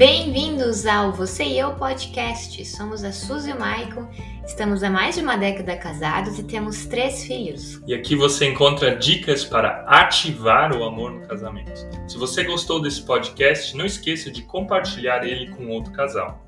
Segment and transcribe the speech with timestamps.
[0.00, 2.64] Bem-vindos ao Você e Eu Podcast.
[2.64, 4.08] Somos a Suzy e o Maicon,
[4.46, 7.82] estamos há mais de uma década casados e temos três filhos.
[7.86, 11.86] E aqui você encontra dicas para ativar o amor no casamento.
[12.08, 16.40] Se você gostou desse podcast, não esqueça de compartilhar ele com outro casal.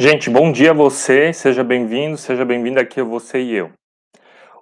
[0.00, 3.81] Gente, bom dia a você, seja bem-vindo, seja bem-vinda aqui a Você e Eu.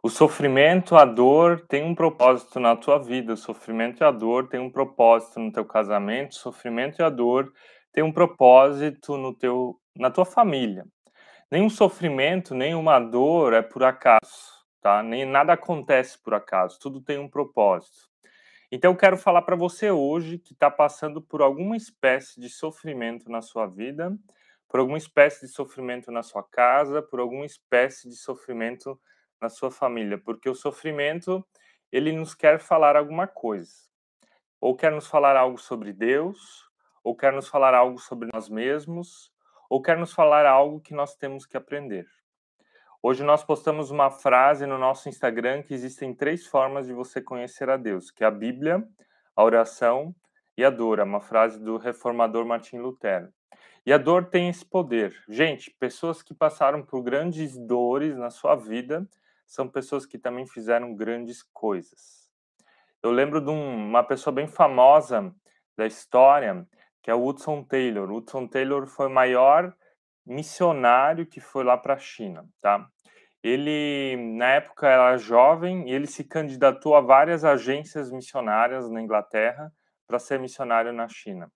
[0.02, 3.34] O sofrimento, a dor tem um propósito na tua vida.
[3.34, 6.32] O sofrimento e a dor tem um propósito no teu casamento.
[6.32, 7.52] O sofrimento e a dor
[7.92, 10.86] tem um propósito no teu, na tua família.
[11.50, 15.02] Nenhum sofrimento, nenhuma dor é por acaso, tá?
[15.02, 16.78] Nem nada acontece por acaso.
[16.80, 18.08] Tudo tem um propósito.
[18.72, 23.30] Então, eu quero falar para você hoje que está passando por alguma espécie de sofrimento
[23.30, 24.16] na sua vida,
[24.66, 28.98] por alguma espécie de sofrimento na sua casa, por alguma espécie de sofrimento
[29.40, 31.44] na sua família, porque o sofrimento
[31.90, 33.72] ele nos quer falar alguma coisa.
[34.60, 36.68] Ou quer nos falar algo sobre Deus,
[37.02, 39.32] ou quer nos falar algo sobre nós mesmos,
[39.68, 42.06] ou quer nos falar algo que nós temos que aprender.
[43.02, 47.70] Hoje nós postamos uma frase no nosso Instagram que existem três formas de você conhecer
[47.70, 48.86] a Deus, que é a Bíblia,
[49.34, 50.14] a oração
[50.54, 50.98] e a dor.
[50.98, 53.32] É uma frase do reformador Martin Lutero.
[53.86, 55.16] E a dor tem esse poder.
[55.26, 59.08] Gente, pessoas que passaram por grandes dores na sua vida,
[59.50, 62.30] são pessoas que também fizeram grandes coisas.
[63.02, 65.34] Eu lembro de um, uma pessoa bem famosa
[65.76, 66.64] da história,
[67.02, 68.08] que é o Hudson Taylor.
[68.08, 69.74] O Hudson Taylor foi o maior
[70.24, 72.88] missionário que foi lá para a China, tá?
[73.42, 79.72] Ele, na época, era jovem e ele se candidatou a várias agências missionárias na Inglaterra
[80.06, 81.50] para ser missionário na China.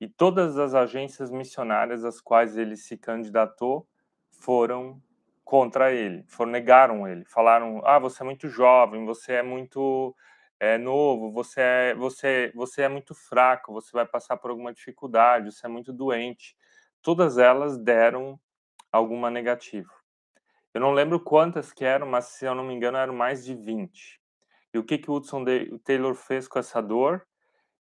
[0.00, 3.84] E todas as agências missionárias às quais ele se candidatou
[4.30, 5.02] foram
[5.46, 10.14] contra ele, fornegaram ele, falaram: "Ah, você é muito jovem, você é muito
[10.60, 15.52] é, novo, você é, você, você é muito fraco, você vai passar por alguma dificuldade,
[15.52, 16.56] você é muito doente".
[17.02, 18.40] Todas elas deram
[18.92, 19.90] alguma negativa.
[20.74, 23.54] Eu não lembro quantas que eram, mas se eu não me engano eram mais de
[23.54, 24.20] 20.
[24.74, 25.44] E o que que o Hudson
[25.84, 27.26] Taylor fez com essa dor?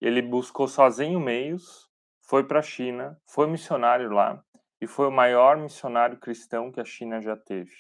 [0.01, 1.89] Ele buscou sozinho meios,
[2.23, 4.43] foi para a China, foi missionário lá,
[4.81, 7.75] e foi o maior missionário cristão que a China já teve.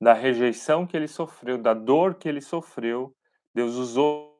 [0.00, 3.14] Da rejeição que ele sofreu, da dor que ele sofreu,
[3.54, 4.34] Deus usou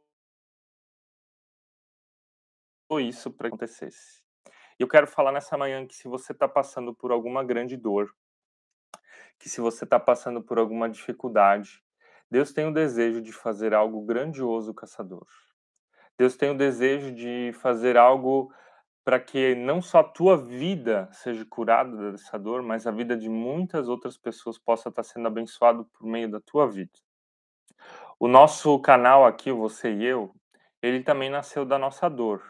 [3.00, 4.22] isso para que acontecesse.
[4.78, 8.14] E eu quero falar nessa manhã que se você está passando por alguma grande dor,
[9.38, 11.82] que se você está passando por alguma dificuldade,
[12.30, 15.26] Deus tem o desejo de fazer algo grandioso com essa dor.
[16.16, 18.52] Deus tem o desejo de fazer algo
[19.04, 23.28] para que não só a tua vida seja curada dessa dor, mas a vida de
[23.28, 26.98] muitas outras pessoas possa estar sendo abençoado por meio da tua vida.
[28.18, 30.34] O nosso canal aqui, Você e Eu,
[30.80, 32.42] ele também nasceu da nossa dor.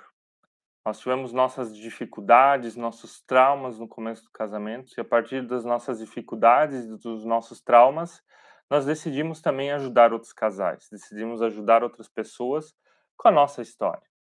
[0.86, 5.98] Nós tivemos nossas dificuldades, nossos traumas no começo do casamento, e a partir das nossas
[5.98, 8.22] dificuldades, dos nossos traumas,
[8.70, 12.74] nós decidimos também ajudar outros casais, decidimos ajudar outras pessoas
[13.16, 14.13] com a nossa história.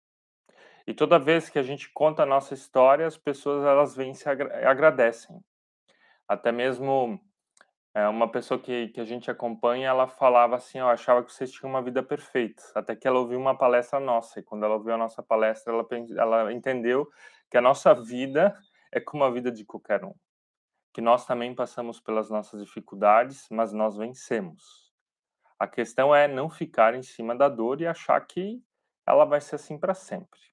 [0.86, 4.28] E toda vez que a gente conta a nossa história, as pessoas elas vêm se
[4.28, 5.40] agra agradecem.
[6.28, 7.20] Até mesmo
[7.94, 11.52] é, uma pessoa que, que a gente acompanha, ela falava assim, eu achava que vocês
[11.52, 14.94] tinham uma vida perfeita, até que ela ouviu uma palestra nossa, e quando ela ouviu
[14.94, 17.10] a nossa palestra, ela, ela entendeu
[17.50, 18.58] que a nossa vida
[18.90, 20.14] é como a vida de qualquer um,
[20.92, 24.90] que nós também passamos pelas nossas dificuldades, mas nós vencemos.
[25.58, 28.62] A questão é não ficar em cima da dor e achar que
[29.06, 30.51] ela vai ser assim para sempre.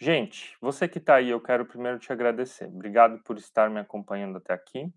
[0.00, 2.66] Gente, você que está aí, eu quero primeiro te agradecer.
[2.66, 4.92] Obrigado por estar me acompanhando até aqui.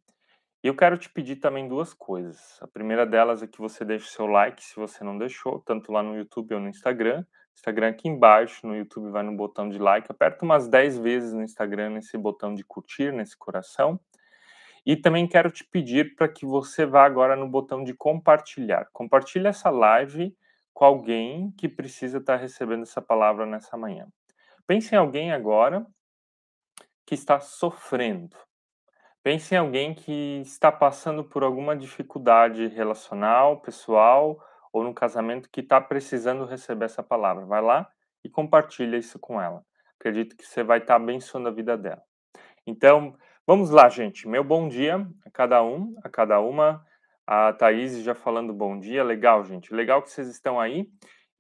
[0.64, 2.62] E eu quero te pedir também duas coisas.
[2.62, 6.04] A primeira delas é que você deixe seu like se você não deixou, tanto lá
[6.04, 7.26] no YouTube ou no Instagram.
[7.56, 10.12] Instagram aqui embaixo, no YouTube vai no botão de like.
[10.12, 14.00] Aperta umas 10 vezes no Instagram nesse botão de curtir, nesse coração.
[14.86, 18.88] E também quero te pedir para que você vá agora no botão de compartilhar.
[18.94, 20.38] Compartilhe essa live
[20.76, 24.08] com alguém que precisa estar tá recebendo essa palavra nessa manhã.
[24.72, 25.86] Pense em alguém agora
[27.06, 28.38] que está sofrendo.
[29.22, 34.42] Pense em alguém que está passando por alguma dificuldade relacional, pessoal
[34.72, 37.46] ou no casamento que está precisando receber essa palavra.
[37.46, 37.92] Vai lá
[38.24, 39.62] e compartilha isso com ela.
[40.00, 42.02] Acredito que você vai estar abençoando a vida dela.
[42.66, 43.14] Então,
[43.46, 44.26] vamos lá, gente.
[44.26, 46.82] Meu bom dia a cada um, a cada uma.
[47.28, 49.04] A Thaís já falando bom dia.
[49.04, 49.74] Legal, gente.
[49.74, 50.90] Legal que vocês estão aí.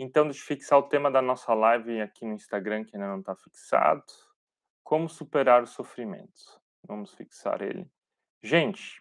[0.03, 3.19] Então, deixa eu fixar o tema da nossa live aqui no Instagram, que ainda não
[3.19, 4.03] está fixado.
[4.83, 6.59] Como superar o sofrimento.
[6.87, 7.87] Vamos fixar ele.
[8.41, 8.99] Gente,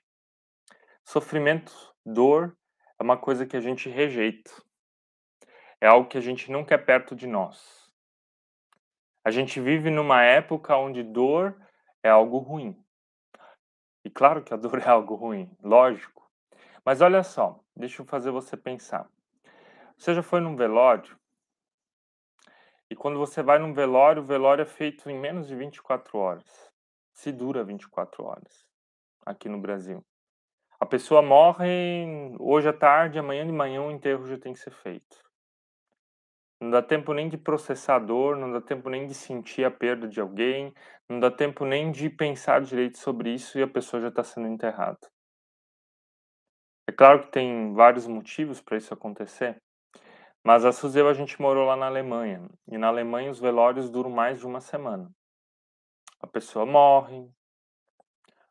[1.02, 1.72] sofrimento,
[2.04, 2.54] dor,
[2.98, 4.50] é uma coisa que a gente rejeita.
[5.80, 7.90] é algo que a gente não quer perto de nós.
[9.24, 11.58] A gente vive numa época onde dor
[12.02, 12.78] é algo ruim.
[14.04, 16.30] E claro que a dor é algo ruim, lógico.
[16.84, 19.10] Mas olha só, deixa eu fazer você pensar.
[20.00, 21.14] Você já foi num velório?
[22.88, 26.72] E quando você vai num velório, o velório é feito em menos de 24 horas.
[27.12, 28.66] Se dura 24 horas
[29.26, 30.02] aqui no Brasil.
[30.80, 34.70] A pessoa morre hoje à tarde, amanhã de manhã o enterro já tem que ser
[34.70, 35.22] feito.
[36.58, 40.08] Não dá tempo nem de processar dor, não dá tempo nem de sentir a perda
[40.08, 40.72] de alguém,
[41.10, 44.48] não dá tempo nem de pensar direito sobre isso e a pessoa já está sendo
[44.48, 45.10] enterrada.
[46.88, 49.60] É claro que tem vários motivos para isso acontecer,
[50.44, 54.10] mas a Suzeu a gente morou lá na Alemanha e na Alemanha os velórios duram
[54.10, 55.10] mais de uma semana.
[56.20, 57.28] A pessoa morre,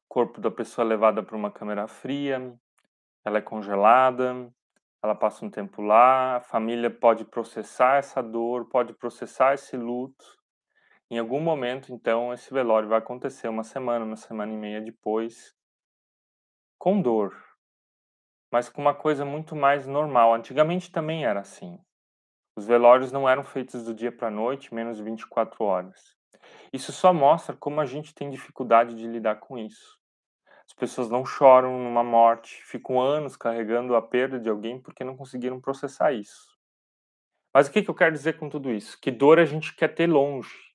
[0.08, 2.54] corpo da pessoa é levada para uma câmera fria,
[3.24, 4.52] ela é congelada,
[5.02, 10.38] ela passa um tempo lá, a família pode processar essa dor, pode processar esse luto.
[11.10, 15.56] Em algum momento, então, esse velório vai acontecer uma semana, uma semana e meia depois,
[16.78, 17.36] com dor,
[18.52, 20.34] mas com uma coisa muito mais normal.
[20.34, 21.80] Antigamente também era assim.
[22.56, 26.18] Os velórios não eram feitos do dia para a noite, menos de 24 horas.
[26.74, 29.98] Isso só mostra como a gente tem dificuldade de lidar com isso.
[30.68, 35.16] As pessoas não choram numa morte, ficam anos carregando a perda de alguém porque não
[35.16, 36.48] conseguiram processar isso.
[37.54, 39.00] Mas o que, que eu quero dizer com tudo isso?
[39.02, 40.70] Que dor a gente quer ter longe.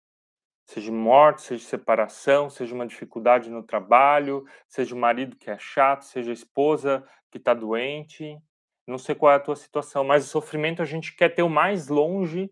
[0.67, 6.03] Seja morte, seja separação, seja uma dificuldade no trabalho, seja o marido que é chato,
[6.03, 8.41] seja a esposa que está doente.
[8.87, 11.51] Não sei qual é a tua situação, mas o sofrimento a gente quer ter o
[11.51, 12.49] mais longe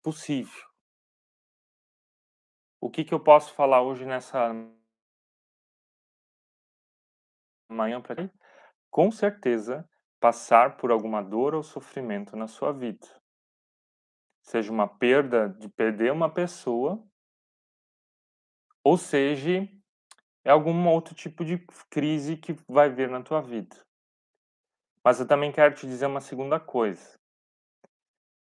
[0.00, 0.62] possível.
[2.80, 4.52] O que, que eu posso falar hoje nessa
[7.68, 8.30] amanhã para
[8.90, 9.88] com certeza
[10.20, 13.08] passar por alguma dor ou sofrimento na sua vida.
[14.42, 17.04] Seja uma perda de perder uma pessoa,
[18.84, 19.68] ou seja,
[20.44, 21.58] é algum outro tipo de
[21.88, 23.76] crise que vai vir na tua vida.
[25.04, 27.18] Mas eu também quero te dizer uma segunda coisa.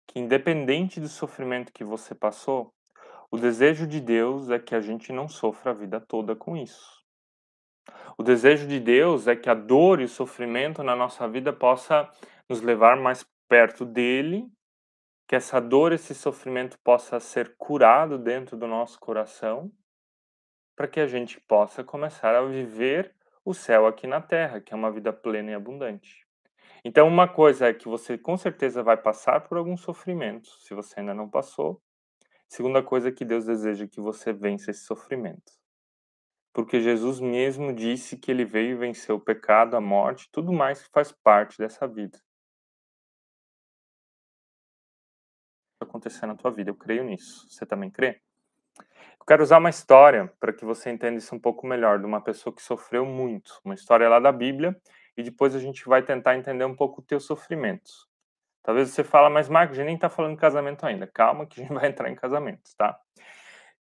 [0.08, 2.74] Que independente do sofrimento que você passou,
[3.30, 7.02] o desejo de Deus é que a gente não sofra a vida toda com isso.
[8.18, 12.10] O desejo de Deus é que a dor e o sofrimento na nossa vida possa
[12.50, 14.46] nos levar mais perto dele,
[15.28, 19.72] que essa dor, esse sofrimento possa ser curado dentro do nosso coração,
[20.76, 23.16] para que a gente possa começar a viver
[23.46, 26.28] o céu aqui na terra, que é uma vida plena e abundante.
[26.84, 31.00] Então, uma coisa é que você com certeza vai passar por algum sofrimento, se você
[31.00, 31.82] ainda não passou.
[32.48, 35.62] Segunda coisa é que Deus deseja que você vença esse sofrimento
[36.54, 40.90] porque Jesus mesmo disse que ele veio vencer o pecado, a morte, tudo mais que
[40.92, 42.20] faz parte dessa vida.
[45.80, 47.46] acontecer na tua vida, eu creio nisso.
[47.50, 48.22] Você também crê?
[49.20, 52.22] Eu quero usar uma história para que você entenda isso um pouco melhor, de uma
[52.22, 54.80] pessoa que sofreu muito, uma história lá da Bíblia,
[55.22, 57.92] e depois a gente vai tentar entender um pouco o teu sofrimento.
[58.64, 61.08] Talvez você fala, mas Marcos, a gente nem está falando de casamento ainda.
[61.08, 63.00] Calma que a gente vai entrar em casamento, tá?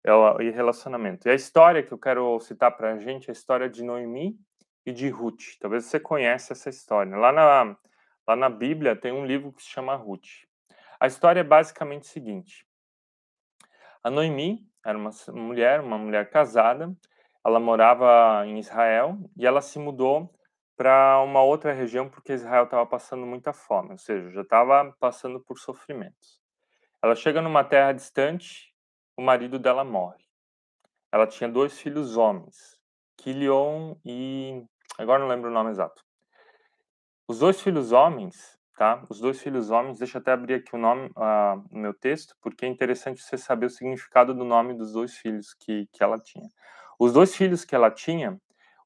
[0.05, 0.11] É
[0.45, 1.27] e relacionamento.
[1.27, 4.39] E a história que eu quero citar para a gente é a história de Noemi
[4.85, 5.59] e de Ruth.
[5.61, 7.17] Talvez você conheça essa história.
[7.17, 7.77] Lá na,
[8.27, 10.47] lá na Bíblia tem um livro que se chama Ruth.
[11.01, 12.67] A história é basicamente o seguinte.
[14.03, 16.95] A Noemi era uma mulher, uma mulher casada.
[17.45, 20.33] Ela morava em Israel e ela se mudou
[20.77, 25.41] para uma outra região porque Israel estava passando muita fome, ou seja, já estava passando
[25.41, 26.41] por sofrimentos.
[27.03, 28.75] Ela chega numa terra distante
[29.17, 30.25] o marido dela morre.
[31.11, 32.79] Ela tinha dois filhos homens,
[33.17, 34.63] Kilion e.
[34.99, 36.05] Agora não lembro o nome exato.
[37.29, 39.05] Os dois filhos homens, tá?
[39.09, 42.37] Os dois filhos homens, deixa eu até abrir aqui o nome uh, no meu texto,
[42.41, 46.19] porque é interessante você saber o significado do nome dos dois filhos que, que ela
[46.19, 46.49] tinha.
[46.99, 48.41] Os dois filhos que ela tinha,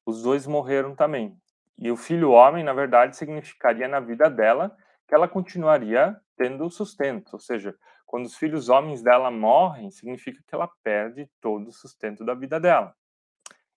[0.05, 1.37] os dois morreram também.
[1.81, 7.33] E o filho homem, na verdade, significaria na vida dela que ela continuaria tendo sustento,
[7.33, 12.23] ou seja, quando os filhos homens dela morrem, significa que ela perde todo o sustento
[12.23, 12.93] da vida dela.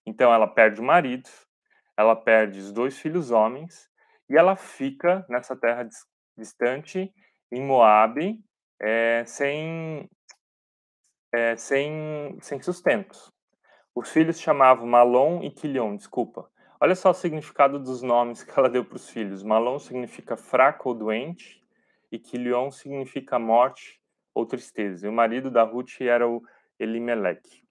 [0.05, 1.29] Então ela perde o marido,
[1.97, 3.89] ela perde os dois filhos homens
[4.29, 5.87] e ela fica nessa terra
[6.37, 7.11] distante,
[7.51, 8.43] em Moabe,
[8.79, 10.09] é, sem,
[11.33, 13.31] é, sem, sem sustento.
[13.95, 16.51] Os filhos chamavam Malom e Quilion, desculpa.
[16.85, 19.41] Olha só o significado dos nomes que ela deu para os filhos.
[19.41, 21.65] Malon significa fraco ou doente,
[22.11, 23.99] e Quilion significa morte
[24.35, 25.07] ou tristeza.
[25.07, 27.67] E o marido da Ruth era o Elimelech.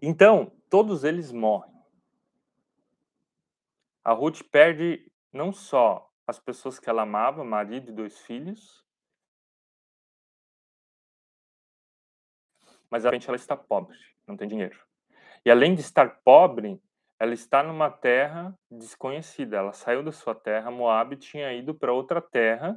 [0.00, 1.70] Então, todos eles morrem.
[4.02, 8.82] A Ruth perde não só as pessoas que ela amava, marido e dois filhos,
[12.88, 14.80] mas a gente ela está pobre, não tem dinheiro.
[15.44, 16.80] E além de estar pobre,
[17.22, 19.56] ela está numa terra desconhecida.
[19.56, 22.76] Ela saiu da sua terra, Moab, tinha ido para outra terra,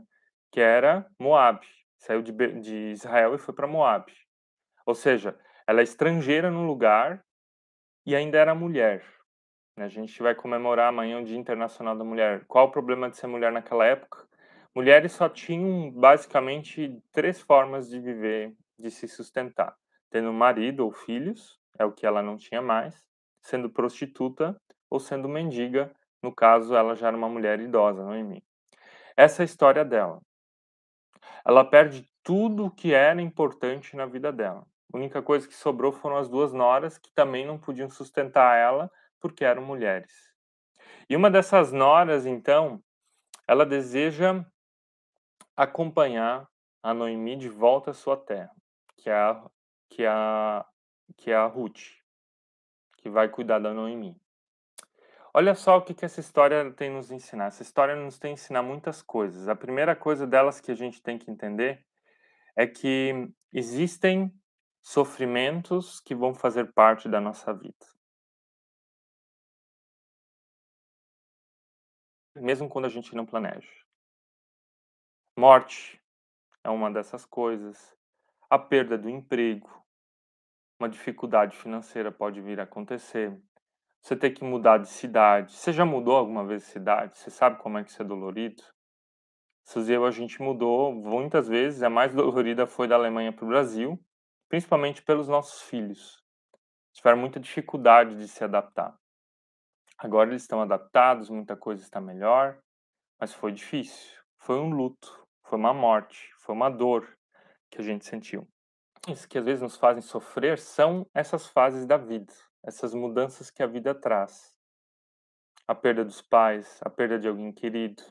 [0.51, 1.65] que era Moab.
[1.97, 4.05] Saiu de, de Israel e foi para Moab.
[4.85, 5.35] Ou seja,
[5.65, 7.25] ela é estrangeira no lugar
[8.05, 9.03] e ainda era mulher.
[9.77, 12.45] A gente vai comemorar amanhã o Dia Internacional da Mulher.
[12.47, 14.27] Qual o problema de ser mulher naquela época?
[14.75, 19.75] Mulheres só tinham basicamente três formas de viver, de se sustentar:
[20.11, 23.03] tendo marido ou filhos, é o que ela não tinha mais,
[23.45, 24.59] sendo prostituta
[24.89, 28.41] ou sendo mendiga, no caso ela já era uma mulher idosa, não em mim.
[29.15, 30.19] Essa é a história dela.
[31.45, 34.65] Ela perde tudo o que era importante na vida dela.
[34.91, 38.91] A única coisa que sobrou foram as duas noras que também não podiam sustentar ela
[39.19, 40.33] porque eram mulheres.
[41.07, 42.83] E uma dessas noras, então,
[43.47, 44.43] ela deseja
[45.55, 46.47] acompanhar
[46.81, 48.51] a Noemi de volta à sua terra,
[48.97, 49.45] que é a,
[49.87, 50.65] que é a,
[51.15, 52.04] que é a Ruth,
[53.05, 54.19] que vai cuidar da Noemi.
[55.31, 57.45] Olha só o que, que essa história tem nos ensinar.
[57.45, 59.47] Essa história nos tem ensinar muitas coisas.
[59.47, 61.85] A primeira coisa delas que a gente tem que entender
[62.55, 64.33] é que existem
[64.81, 67.85] sofrimentos que vão fazer parte da nossa vida.
[72.35, 73.71] mesmo quando a gente não planeja.
[75.37, 76.03] Morte
[76.65, 77.95] é uma dessas coisas.
[78.49, 79.84] A perda do emprego,
[80.79, 83.37] uma dificuldade financeira pode vir a acontecer.
[84.01, 85.53] Você ter que mudar de cidade.
[85.53, 87.17] Você já mudou alguma vez de cidade?
[87.17, 88.61] Você sabe como é que isso é dolorido?
[89.63, 91.81] Suzy eu, a gente mudou muitas vezes.
[91.81, 93.99] A mais dolorida foi da Alemanha para o Brasil,
[94.47, 96.23] principalmente pelos nossos filhos.
[96.93, 98.95] Tiveram muita dificuldade de se adaptar.
[99.97, 102.59] Agora eles estão adaptados, muita coisa está melhor,
[103.19, 104.21] mas foi difícil.
[104.37, 107.17] Foi um luto, foi uma morte, foi uma dor
[107.71, 108.47] que a gente sentiu.
[109.27, 112.33] Que às vezes nos fazem sofrer são essas fases da vida,
[112.63, 114.55] essas mudanças que a vida traz.
[115.67, 118.03] A perda dos pais, a perda de alguém querido,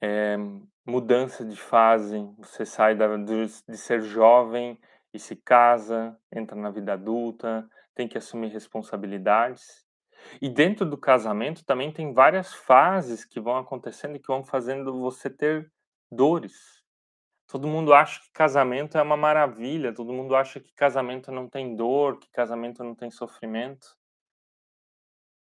[0.00, 0.36] é,
[0.86, 4.78] mudança de fase, você sai da, de, de ser jovem
[5.12, 9.86] e se casa, entra na vida adulta, tem que assumir responsabilidades.
[10.40, 14.98] E dentro do casamento também tem várias fases que vão acontecendo e que vão fazendo
[15.00, 15.70] você ter
[16.10, 16.83] dores.
[17.46, 21.76] Todo mundo acha que casamento é uma maravilha, todo mundo acha que casamento não tem
[21.76, 23.96] dor, que casamento não tem sofrimento.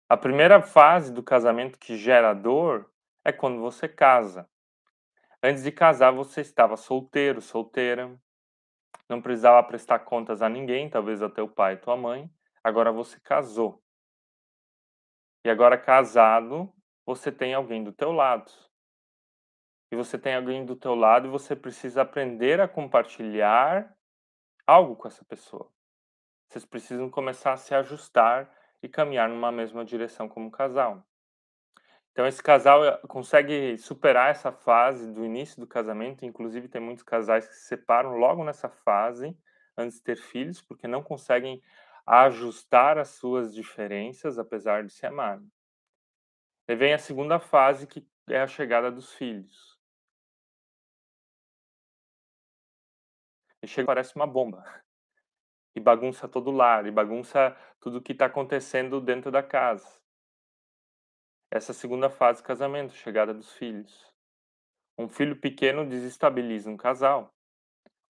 [0.09, 2.89] A primeira fase do casamento que gera dor
[3.25, 4.49] é quando você casa.
[5.43, 8.17] Antes de casar, você estava solteiro, solteira,
[9.09, 12.29] não precisava prestar contas a ninguém, talvez a teu pai e tua mãe.
[12.63, 13.81] Agora você casou.
[15.45, 16.73] E agora casado,
[17.05, 18.51] você tem alguém do teu lado.
[19.91, 23.95] E você tem alguém do teu lado e você precisa aprender a compartilhar
[24.65, 25.71] algo com essa pessoa.
[26.47, 31.05] Vocês precisam começar a se ajustar e caminhar numa mesma direção como casal.
[32.11, 37.03] Então esse casal eh, consegue superar essa fase do início do casamento, inclusive tem muitos
[37.03, 39.37] casais que se separam logo nessa fase
[39.77, 41.61] antes de ter filhos, porque não conseguem
[42.05, 45.47] ajustar as suas diferenças, apesar de se amarem.
[46.67, 49.76] E vem a segunda fase, que é a chegada dos filhos.
[53.61, 54.63] E chega parece uma bomba.
[55.75, 59.87] E bagunça todo o lar, e bagunça tudo que está acontecendo dentro da casa.
[61.51, 64.11] Essa segunda fase do casamento, chegada dos filhos.
[64.97, 67.31] Um filho pequeno desestabiliza um casal.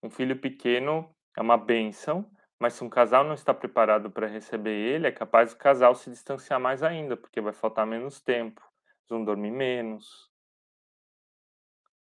[0.02, 2.28] Um filho pequeno é uma bênção,
[2.58, 6.10] mas se um casal não está preparado para receber ele, é capaz do casal se
[6.10, 10.30] distanciar mais ainda, porque vai faltar menos tempo, eles vão dormir menos,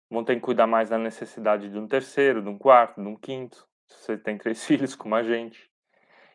[0.09, 3.15] vão ter que cuidar mais da necessidade de um terceiro, de um quarto, de um
[3.15, 5.69] quinto, se você tem três filhos como a gente.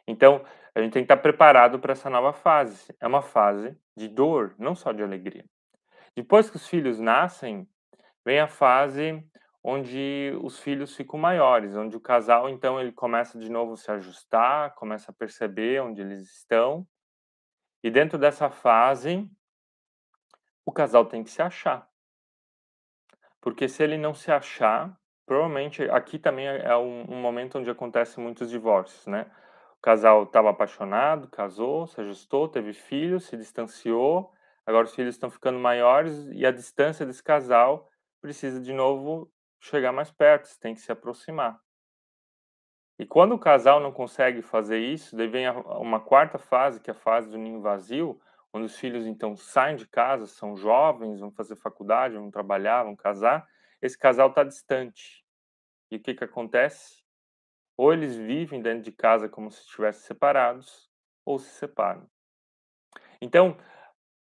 [0.07, 2.95] Então, a gente tem que estar preparado para essa nova fase.
[3.00, 5.45] É uma fase de dor, não só de alegria.
[6.16, 7.69] Depois que os filhos nascem,
[8.25, 9.25] vem a fase
[9.62, 13.90] onde os filhos ficam maiores, onde o casal então ele começa de novo a se
[13.90, 16.87] ajustar, começa a perceber onde eles estão.
[17.83, 19.28] E dentro dessa fase,
[20.66, 21.88] o casal tem que se achar.
[23.45, 27.69] Porque se ele não se achar, provavelmente aqui também é, é um, um momento onde
[27.69, 29.31] acontecem muitos divórcios, né?
[29.77, 34.33] O casal estava apaixonado, casou, se ajustou, teve filhos, se distanciou,
[34.65, 37.91] agora os filhos estão ficando maiores e a distância desse casal
[38.23, 41.61] precisa de novo chegar mais perto, você tem que se aproximar.
[42.99, 46.95] E quando o casal não consegue fazer isso, daí vem uma quarta fase, que é
[46.95, 48.19] a fase do ninho vazio,
[48.55, 52.95] onde os filhos então saem de casa, são jovens, vão fazer faculdade, vão trabalhar, vão
[52.95, 53.47] casar.
[53.83, 55.27] Esse casal está distante.
[55.91, 57.03] E o que, que acontece?
[57.77, 60.89] Ou eles vivem dentro de casa como se estivessem separados,
[61.25, 62.09] ou se separam.
[63.21, 63.59] Então,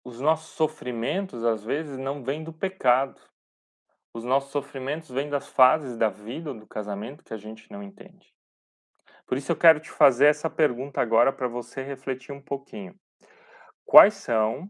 [0.05, 3.21] os nossos sofrimentos, às vezes, não vêm do pecado.
[4.13, 7.85] Os nossos sofrimentos vêm das fases da vida ou do casamento que a gente não
[7.85, 8.35] entende.
[9.27, 12.99] Por isso eu quero te fazer essa pergunta agora para você refletir um pouquinho.
[13.89, 14.69] Quais são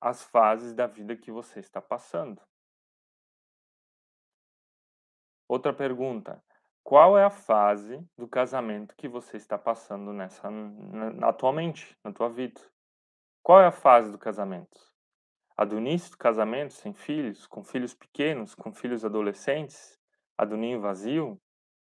[0.00, 2.40] as fases da vida que você está passando?
[5.48, 6.40] Outra pergunta:
[6.84, 10.48] qual é a fase do casamento que você está passando nessa
[11.22, 12.60] atualmente na tua vida?
[13.42, 14.78] Qual é a fase do casamento?
[15.56, 19.98] A do início do casamento, sem filhos, com filhos pequenos, com filhos adolescentes?
[20.38, 21.36] A do ninho vazio?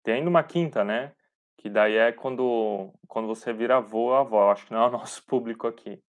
[0.02, 1.16] Tem ainda uma quinta, né?
[1.60, 4.52] Que daí é quando, quando você vira avô ou avó.
[4.52, 6.04] Acho que não é o nosso público aqui.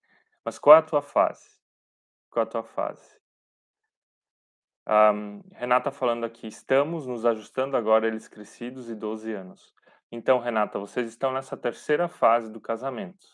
[0.44, 1.48] Mas qual é a tua fase?
[2.30, 3.18] Qual é a tua fase?
[4.86, 9.74] Um, Renata falando aqui, estamos nos ajustando agora, eles crescidos e 12 anos.
[10.12, 13.26] Então, Renata, vocês estão nessa terceira fase do casamento.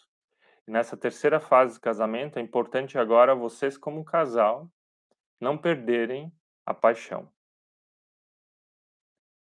[0.66, 4.70] E nessa terceira fase do casamento, é importante agora vocês, como casal,
[5.40, 6.32] não perderem
[6.64, 7.28] a paixão.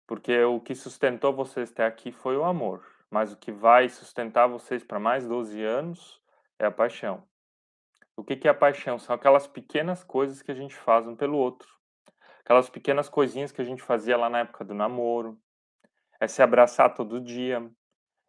[0.05, 2.85] Porque o que sustentou vocês até aqui foi o amor.
[3.09, 6.21] Mas o que vai sustentar vocês para mais 12 anos
[6.59, 7.25] é a paixão.
[8.17, 8.97] O que, é a paixão?
[8.97, 11.67] São aquelas pequenas coisas que a gente faz um pelo outro.
[12.39, 15.37] Aquelas pequenas coisinhas que a gente fazia lá na época do namoro.
[16.19, 17.69] É se abraçar todo dia.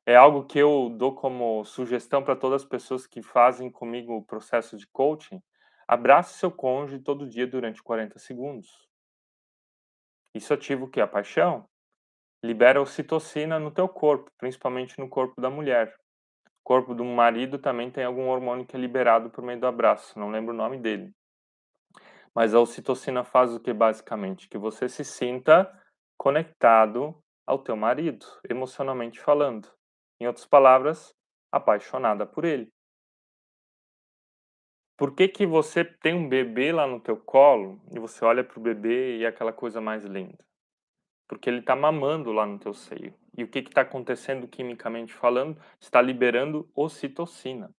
[0.05, 4.25] É algo que eu dou como sugestão para todas as pessoas que fazem comigo o
[4.25, 5.41] processo de coaching.
[5.87, 8.89] Abrace seu cônjuge todo dia durante 40 segundos.
[10.35, 11.01] Isso ativa o que?
[11.01, 11.69] A paixão.
[12.43, 15.95] Libera ocitocina no teu corpo, principalmente no corpo da mulher.
[16.67, 20.33] Corpo do marido também tem algum hormônio que é liberado por meio do abraço, não
[20.33, 21.15] lembro o nome dele.
[22.35, 24.49] Mas a ocitocina faz o que basicamente?
[24.49, 25.73] Que você se sinta
[26.19, 29.69] conectado ao teu marido, emocionalmente falando.
[30.19, 31.15] Em outras palavras,
[31.53, 32.69] apaixonada por ele.
[34.97, 38.59] Por que, que você tem um bebê lá no teu colo e você olha para
[38.59, 40.45] o bebê e é aquela coisa mais linda?
[41.29, 43.15] Porque ele está mamando lá no teu seio.
[43.37, 45.61] E o que está acontecendo quimicamente falando?
[45.81, 47.71] Está liberando ocitocina.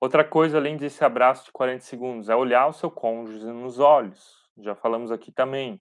[0.00, 4.48] Outra coisa, além desse abraço de 40 segundos, é olhar o seu cônjuge nos olhos.
[4.58, 5.80] Já falamos aqui também.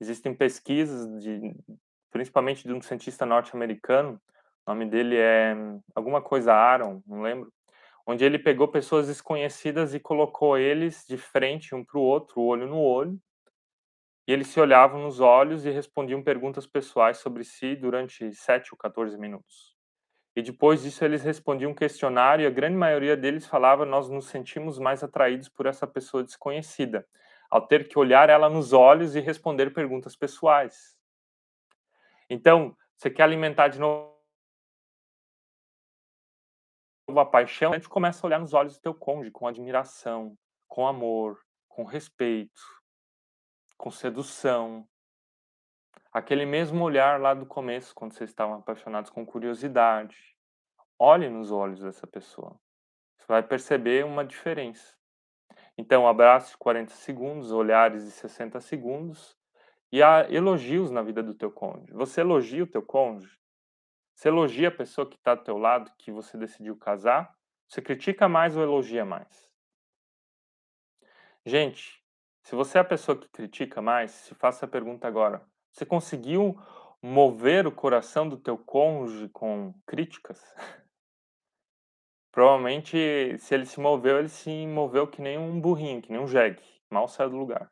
[0.00, 1.54] Existem pesquisas, de,
[2.10, 4.20] principalmente de um cientista norte-americano,
[4.66, 5.54] o nome dele é
[5.94, 7.52] alguma coisa Aaron, não lembro,
[8.04, 12.66] onde ele pegou pessoas desconhecidas e colocou eles de frente um para o outro, olho
[12.66, 13.16] no olho,
[14.26, 18.78] e eles se olhavam nos olhos e respondiam perguntas pessoais sobre si durante 7 ou
[18.78, 19.76] 14 minutos.
[20.34, 24.26] E depois disso eles respondiam um questionário e a grande maioria deles falava nós nos
[24.26, 27.06] sentimos mais atraídos por essa pessoa desconhecida,
[27.48, 30.98] ao ter que olhar ela nos olhos e responder perguntas pessoais.
[32.28, 34.14] Então, você quer alimentar de novo
[37.16, 40.36] a paixão, a gente começa a olhar nos olhos do teu cônjuge com admiração,
[40.66, 42.60] com amor, com respeito,
[43.76, 44.86] com sedução.
[46.12, 50.36] Aquele mesmo olhar lá do começo, quando vocês estavam apaixonados com curiosidade.
[50.98, 52.58] Olhe nos olhos dessa pessoa.
[53.18, 54.96] Você vai perceber uma diferença.
[55.76, 59.36] Então, abraço de 40 segundos, olhares de 60 segundos
[59.92, 61.92] e há elogios na vida do teu cônjuge.
[61.92, 63.38] Você elogia o teu cônjuge?
[64.14, 67.36] Você elogia a pessoa que está do teu lado, que você decidiu casar?
[67.68, 69.50] Você critica mais ou elogia mais?
[71.44, 72.02] Gente,
[72.46, 75.44] se você é a pessoa que critica mais, se faça a pergunta agora.
[75.72, 76.56] Você conseguiu
[77.02, 80.40] mover o coração do teu cônjuge com críticas?
[82.30, 86.28] Provavelmente, se ele se moveu, ele se moveu que nem um burrinho, que nem um
[86.28, 86.62] jegue.
[86.88, 87.68] Mal saiu do lugar.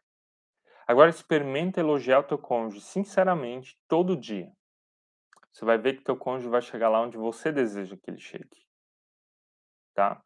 [0.89, 4.53] Agora experimenta elogiar o teu cônjuge sinceramente todo dia.
[5.53, 8.67] Você vai ver que teu cônjuge vai chegar lá onde você deseja que ele chegue.
[9.95, 10.21] Tá?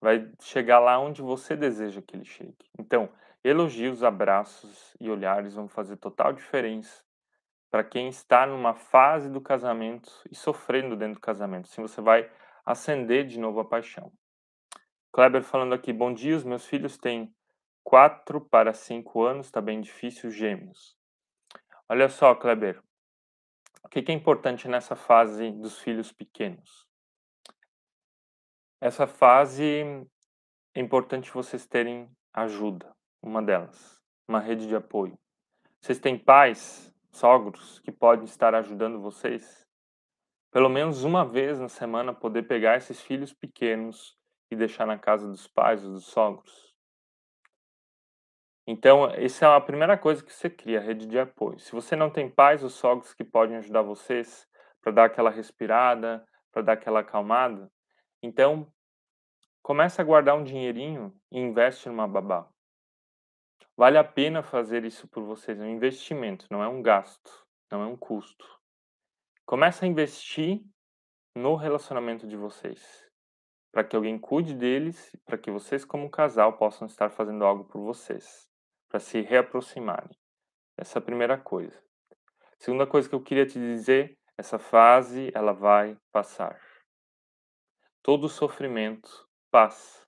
[0.00, 2.56] Vai chegar lá onde você deseja que ele chegue.
[2.78, 3.12] Então,
[3.46, 7.04] elogios, abraços e olhares vão fazer total diferença
[7.70, 11.66] para quem está numa fase do casamento e sofrendo dentro do casamento.
[11.66, 12.30] Assim você vai
[12.64, 14.12] acender de novo a paixão.
[15.12, 17.32] Kleber falando aqui, bom dia, os meus filhos têm
[17.84, 20.96] 4 para 5 anos, está bem difícil, gêmeos.
[21.88, 22.82] Olha só, Kleber,
[23.84, 26.84] o que é importante nessa fase dos filhos pequenos?
[28.80, 29.84] Essa fase
[30.74, 32.95] é importante vocês terem ajuda,
[33.26, 35.18] uma delas, uma rede de apoio.
[35.80, 39.66] Vocês têm pais, sogros que podem estar ajudando vocês?
[40.52, 44.16] Pelo menos uma vez na semana poder pegar esses filhos pequenos
[44.50, 46.74] e deixar na casa dos pais ou dos sogros.
[48.64, 51.58] Então, essa é a primeira coisa que você cria, a rede de apoio.
[51.58, 54.48] Se você não tem pais ou sogros que podem ajudar vocês
[54.80, 57.70] para dar aquela respirada, para dar aquela acalmada,
[58.22, 58.72] então
[59.62, 62.48] começa a guardar um dinheirinho e investe numa babá.
[63.76, 67.82] Vale a pena fazer isso por vocês, é um investimento, não é um gasto, não
[67.82, 68.46] é um custo.
[69.44, 70.62] Começa a investir
[71.34, 73.06] no relacionamento de vocês,
[73.70, 77.82] para que alguém cuide deles, para que vocês como casal possam estar fazendo algo por
[77.82, 78.48] vocês
[78.88, 80.16] para se reaproximarem.
[80.76, 81.82] Essa é a primeira coisa.
[82.58, 86.58] Segunda coisa que eu queria te dizer, essa fase ela vai passar.
[88.02, 90.06] Todo sofrimento passa.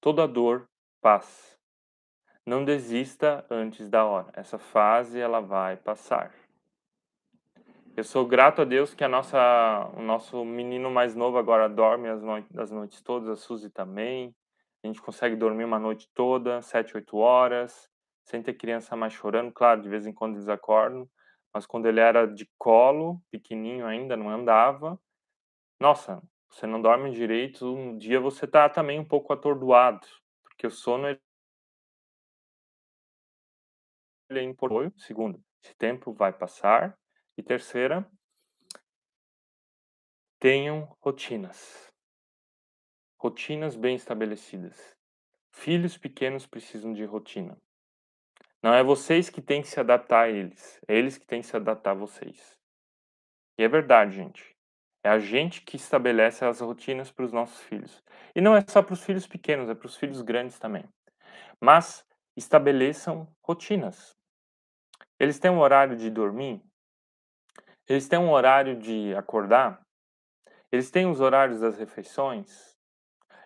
[0.00, 0.68] Toda dor
[1.00, 1.53] passa.
[2.46, 4.28] Não desista antes da hora.
[4.34, 6.34] Essa fase ela vai passar.
[7.96, 12.08] Eu sou grato a Deus que a nossa, o nosso menino mais novo agora dorme
[12.08, 14.34] as, no as noites todas, a Suzy também.
[14.82, 17.88] A gente consegue dormir uma noite toda, sete, oito horas
[18.24, 19.52] sem ter criança mais chorando.
[19.52, 21.08] Claro, de vez em quando eles acordam,
[21.52, 24.98] mas quando ele era de colo, pequenininho ainda, não andava.
[25.80, 30.06] Nossa, você não dorme direito, um dia você tá também um pouco atordoado,
[30.42, 31.06] porque o sono
[34.30, 35.02] é importante.
[35.02, 36.98] Segundo, esse tempo vai passar.
[37.36, 38.08] E terceira,
[40.38, 41.92] tenham rotinas.
[43.18, 44.96] Rotinas bem estabelecidas.
[45.50, 47.56] Filhos pequenos precisam de rotina.
[48.62, 51.46] Não é vocês que têm que se adaptar a eles, é eles que têm que
[51.46, 52.58] se adaptar a vocês.
[53.58, 54.54] E é verdade, gente.
[55.02, 58.02] É a gente que estabelece as rotinas para os nossos filhos.
[58.34, 60.84] E não é só para os filhos pequenos, é para os filhos grandes também.
[61.60, 62.04] Mas
[62.36, 64.16] estabeleçam rotinas.
[65.18, 66.62] Eles têm um horário de dormir?
[67.86, 69.84] Eles têm um horário de acordar?
[70.72, 72.76] Eles têm os horários das refeições?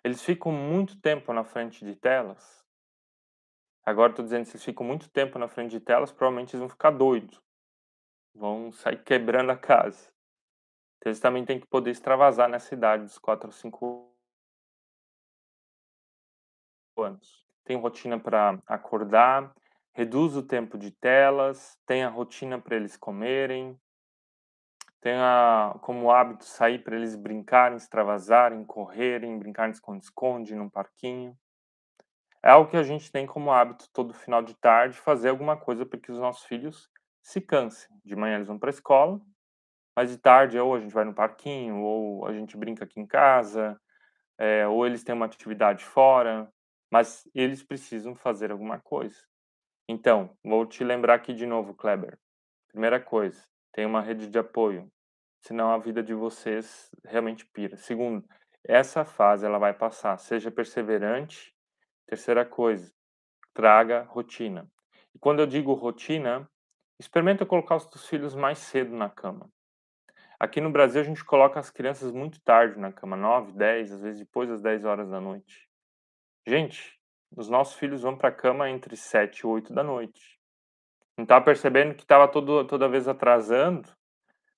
[0.02, 2.64] Eles ficam muito tempo na frente de telas?
[3.84, 6.68] Agora estou dizendo, se eles ficam muito tempo na frente de telas, provavelmente eles vão
[6.68, 7.42] ficar doidos.
[8.34, 10.12] Vão sair quebrando a casa.
[10.98, 14.14] Então, eles também têm que poder extravasar nessa idade dos 4 ou 5
[16.98, 17.47] anos.
[17.68, 19.54] Tem rotina para acordar,
[19.92, 23.78] reduz o tempo de telas, tem a rotina para eles comerem,
[25.02, 31.36] tem a, como hábito sair para eles brincarem, extravasarem, correrem, brincarem esconde-esconde num parquinho.
[32.42, 35.84] É algo que a gente tem como hábito todo final de tarde fazer alguma coisa
[35.84, 36.88] para que os nossos filhos
[37.22, 37.94] se cansem.
[38.02, 39.20] De manhã eles vão para a escola,
[39.94, 43.06] mas de tarde ou a gente vai no parquinho, ou a gente brinca aqui em
[43.06, 43.78] casa,
[44.38, 46.50] é, ou eles têm uma atividade fora,
[46.90, 49.18] mas eles precisam fazer alguma coisa.
[49.88, 52.18] Então, vou te lembrar aqui de novo, Kleber.
[52.68, 54.90] Primeira coisa, tem uma rede de apoio,
[55.40, 57.76] senão a vida de vocês realmente pira.
[57.76, 58.24] Segundo,
[58.64, 60.18] essa fase ela vai passar.
[60.18, 61.54] Seja perseverante
[62.08, 62.90] Terceira coisa,
[63.52, 64.66] traga rotina.
[65.14, 66.50] E quando eu digo rotina,
[66.98, 69.50] experimenta colocar os seus filhos mais cedo na cama.
[70.40, 74.00] Aqui no Brasil a gente coloca as crianças muito tarde na cama, 9, 10, às
[74.00, 75.67] vezes depois das 10 horas da noite.
[76.48, 76.98] Gente,
[77.36, 80.40] os nossos filhos vão para a cama entre 7 e 8 da noite.
[81.14, 83.86] Não estava percebendo que estava toda vez atrasando?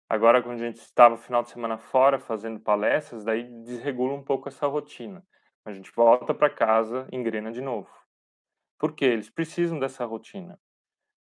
[0.09, 4.49] Agora, quando a gente estava final de semana fora fazendo palestras, daí desregula um pouco
[4.49, 5.27] essa rotina.
[5.65, 7.91] A gente volta para casa, engrena de novo.
[8.79, 9.07] Por quê?
[9.07, 10.61] Eles precisam dessa rotina.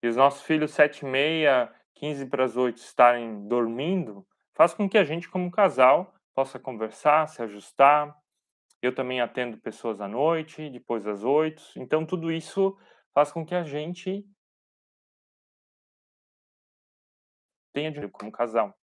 [0.01, 4.89] E os nossos filhos, sete e meia, quinze para as oito, estarem dormindo, faz com
[4.89, 8.17] que a gente, como casal, possa conversar, se ajustar.
[8.83, 11.63] Eu também atendo pessoas à noite, depois das oito.
[11.77, 12.77] Então, tudo isso
[13.15, 14.27] faz com que a gente
[17.73, 18.77] tenha dinheiro como casal.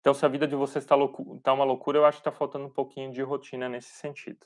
[0.00, 0.96] Então, se a vida de vocês está
[1.44, 4.44] tá uma loucura, eu acho que está faltando um pouquinho de rotina nesse sentido.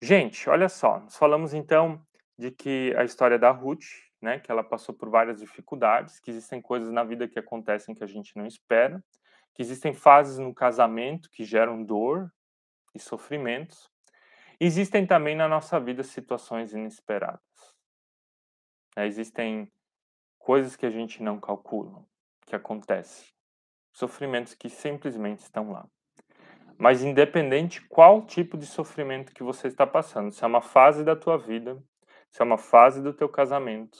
[0.00, 2.02] Gente, olha só, nós falamos então
[2.38, 3.84] de que a história da Ruth,
[4.18, 8.02] né, que ela passou por várias dificuldades, que existem coisas na vida que acontecem que
[8.02, 9.04] a gente não espera,
[9.52, 12.32] que existem fases no casamento que geram dor
[12.94, 13.90] e sofrimentos.
[14.58, 17.40] Existem também na nossa vida situações inesperadas.
[18.96, 19.70] É, existem
[20.38, 22.04] coisas que a gente não calcula,
[22.46, 23.30] que acontecem
[23.92, 25.86] sofrimentos que simplesmente estão lá.
[26.78, 31.14] Mas independente qual tipo de sofrimento que você está passando, se é uma fase da
[31.14, 31.82] tua vida,
[32.30, 33.98] se é uma fase do teu casamento,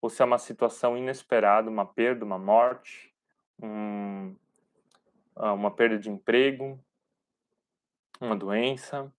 [0.00, 3.12] ou se é uma situação inesperada, uma perda, uma morte,
[3.60, 4.36] um,
[5.34, 6.78] ah, uma perda de emprego,
[8.24, 9.12] uma doença,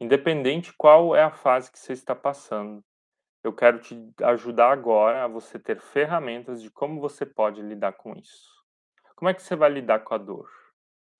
[0.00, 2.84] independente qual é a fase que você está passando,
[3.42, 8.14] eu quero te ajudar agora a você ter ferramentas de como você pode lidar com
[8.16, 8.48] isso.
[9.14, 10.50] Como é que você vai lidar com a dor?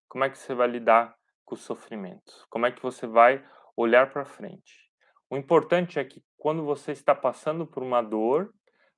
[0.09, 2.47] Como é que você vai lidar com o sofrimento?
[2.51, 3.45] Como é que você vai
[3.77, 4.91] olhar para frente?
[5.31, 8.53] O importante é que quando você está passando por uma dor,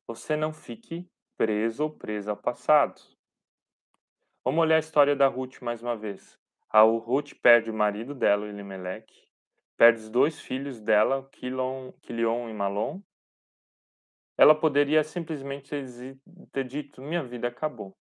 [0.06, 3.00] você não fique preso ou presa ao passado.
[4.44, 6.39] Vamos olhar a história da Ruth mais uma vez.
[6.78, 9.12] Ruth perde o marido dela, Elimelech,
[9.76, 13.00] perde os dois filhos dela, Quilon, Quilion e Malom.
[14.38, 15.70] Ela poderia simplesmente
[16.52, 17.96] ter dito: Minha vida acabou.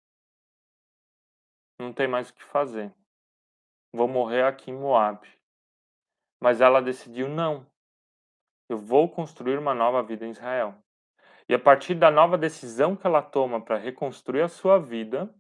[1.78, 2.92] Não tem mais o que fazer.
[3.92, 5.26] Vou morrer aqui em Moab.
[6.40, 7.66] Mas ela decidiu: Não.
[8.68, 10.74] Eu vou construir uma nova vida em Israel.
[11.48, 15.34] E a partir da nova decisão que ela toma para reconstruir a sua vida,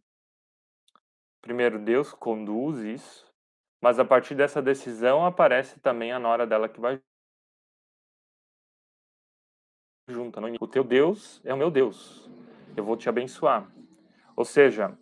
[1.40, 3.26] primeiro Deus conduz isso,
[3.80, 7.00] mas a partir dessa decisão aparece também a nora dela que vai
[10.08, 10.40] junto.
[10.60, 12.28] O teu Deus é o meu Deus.
[12.76, 13.70] Eu vou te abençoar.
[14.36, 14.98] Ou seja,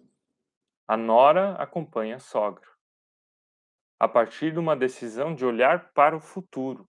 [0.88, 2.66] a nora acompanha a sogra.
[3.98, 6.86] A partir de uma decisão de olhar para o futuro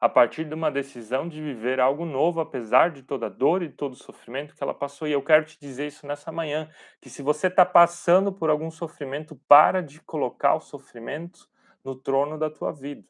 [0.00, 3.94] a partir de uma decisão de viver algo novo, apesar de toda dor e todo
[3.94, 5.08] sofrimento que ela passou.
[5.08, 6.68] E eu quero te dizer isso nessa manhã,
[7.00, 11.48] que se você está passando por algum sofrimento, para de colocar o sofrimento
[11.84, 13.06] no trono da tua vida.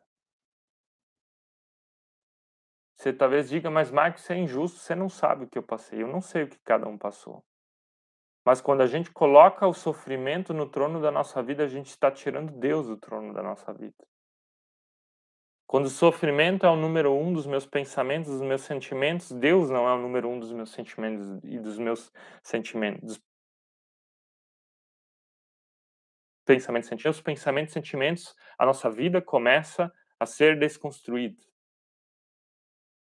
[2.96, 6.03] Você talvez diga, mas Marcos, isso é injusto, você não sabe o que eu passei.
[6.03, 7.44] Eu não sei o que cada um passou.
[8.44, 12.11] Mas quando a gente coloca o sofrimento no trono da nossa vida, a gente está
[12.11, 14.07] tirando Deus do trono da nossa vida.
[15.66, 19.88] Quando o sofrimento é o número um dos meus pensamentos, dos meus sentimentos, Deus não
[19.88, 23.20] é o número um dos meus sentimentos e dos meus sentimentos.
[26.44, 31.42] Pensamentos, sentimentos, pensamentos, sentimentos, a nossa vida começa a ser desconstruída.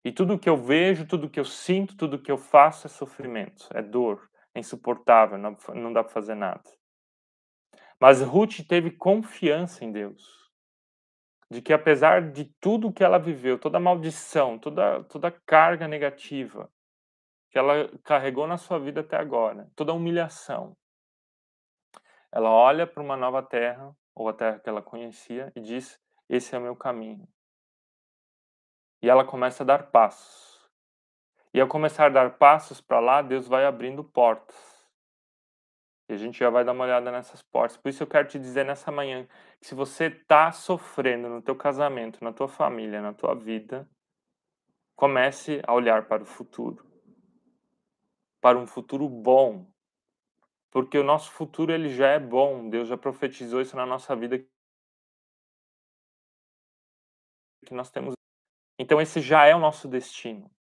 [0.05, 3.67] E tudo que eu vejo, tudo que eu sinto, tudo que eu faço é sofrimento,
[3.73, 6.63] é dor, é insuportável, não, não dá para fazer nada.
[7.99, 10.42] Mas Ruth teve confiança em Deus
[11.53, 16.69] de que apesar de tudo que ela viveu, toda maldição, toda, toda carga negativa
[17.49, 20.75] que ela carregou na sua vida até agora, toda humilhação,
[22.31, 26.55] ela olha para uma nova terra, ou a terra que ela conhecia, e diz: Esse
[26.55, 27.27] é o meu caminho.
[29.03, 30.67] E ela começa a dar passos.
[31.53, 34.55] E ao começar a dar passos para lá, Deus vai abrindo portas.
[36.09, 37.77] E a gente já vai dar uma olhada nessas portas.
[37.77, 39.27] Por isso eu quero te dizer nessa manhã
[39.63, 43.89] se você está sofrendo no teu casamento, na tua família, na tua vida,
[44.93, 46.85] comece a olhar para o futuro.
[48.41, 49.65] Para um futuro bom.
[50.69, 52.69] Porque o nosso futuro ele já é bom.
[52.69, 54.37] Deus já profetizou isso na nossa vida
[57.65, 58.15] que nós temos.
[58.77, 60.51] Então esse já é o nosso destino.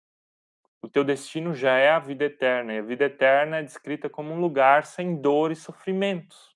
[0.81, 4.33] O teu destino já é a vida eterna, e a vida eterna é descrita como
[4.33, 6.52] um lugar sem dor e sofrimentos.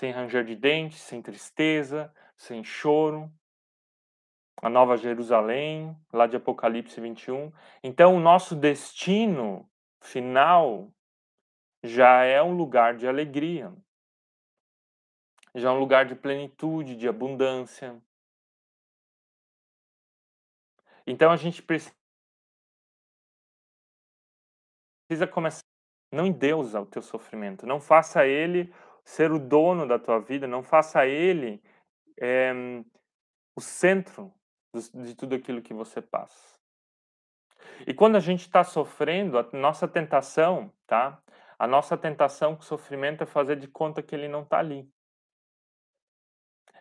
[0.00, 3.30] Sem ranger de dentes, sem tristeza, sem choro.
[4.62, 7.52] A Nova Jerusalém, lá de Apocalipse 21.
[7.82, 10.90] Então, o nosso destino final
[11.84, 13.70] já é um lugar de alegria.
[15.54, 18.02] Já é um lugar de plenitude, de abundância.
[21.06, 21.92] Então a gente precisa
[25.30, 25.60] começar.
[26.10, 27.66] Não endeusa o teu sofrimento.
[27.66, 28.72] Não faça ele
[29.04, 30.46] ser o dono da tua vida.
[30.46, 31.62] Não faça ele
[32.20, 32.52] é,
[33.56, 34.32] o centro
[34.94, 36.58] de tudo aquilo que você passa.
[37.86, 41.20] E quando a gente está sofrendo, a nossa tentação, tá?
[41.58, 44.90] A nossa tentação com o sofrimento é fazer de conta que ele não está ali.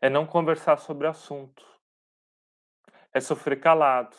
[0.01, 1.65] É não conversar sobre o assunto.
[3.13, 4.15] É sofrer calado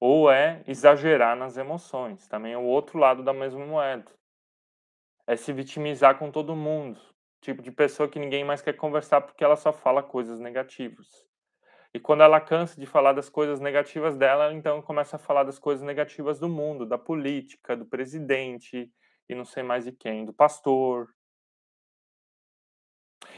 [0.00, 4.10] ou é exagerar nas emoções, também é o outro lado da mesma moeda.
[5.30, 6.98] É se vitimizar com todo mundo,
[7.40, 11.06] tipo de pessoa que ninguém mais quer conversar porque ela só fala coisas negativas.
[11.94, 15.56] E quando ela cansa de falar das coisas negativas dela, então começa a falar das
[15.56, 18.90] coisas negativas do mundo, da política, do presidente
[19.28, 21.14] e não sei mais de quem, do pastor.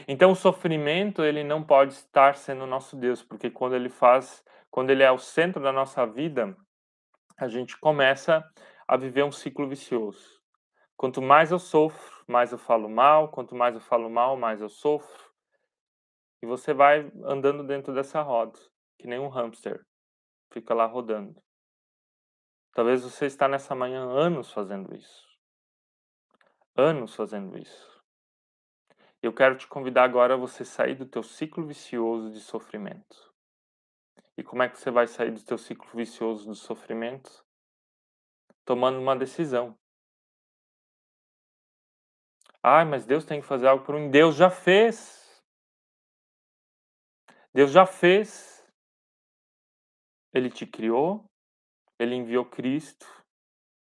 [0.07, 4.89] Então o sofrimento ele não pode estar sendo nosso Deus, porque quando ele faz quando
[4.89, 6.57] ele é o centro da nossa vida,
[7.37, 8.43] a gente começa
[8.87, 10.32] a viver um ciclo vicioso.
[11.03, 14.69] Quanto mais eu sofro, mais eu falo mal, quanto mais eu falo mal, mais eu
[14.69, 15.29] sofro.
[16.41, 18.57] E você vai andando dentro dessa roda,
[18.97, 19.85] que nem um hamster,
[20.53, 21.43] fica lá rodando.
[22.71, 25.27] Talvez você está nessa manhã anos fazendo isso.
[26.73, 28.01] Anos fazendo isso.
[29.21, 33.35] Eu quero te convidar agora a você sair do teu ciclo vicioso de sofrimento.
[34.37, 37.45] E como é que você vai sair do teu ciclo vicioso do sofrimento?
[38.63, 39.77] Tomando uma decisão.
[42.65, 44.09] Ai, mas Deus tem que fazer algo por mim.
[44.09, 45.43] Deus já fez.
[47.53, 48.65] Deus já fez.
[50.33, 51.25] Ele te criou,
[51.99, 53.05] ele enviou Cristo,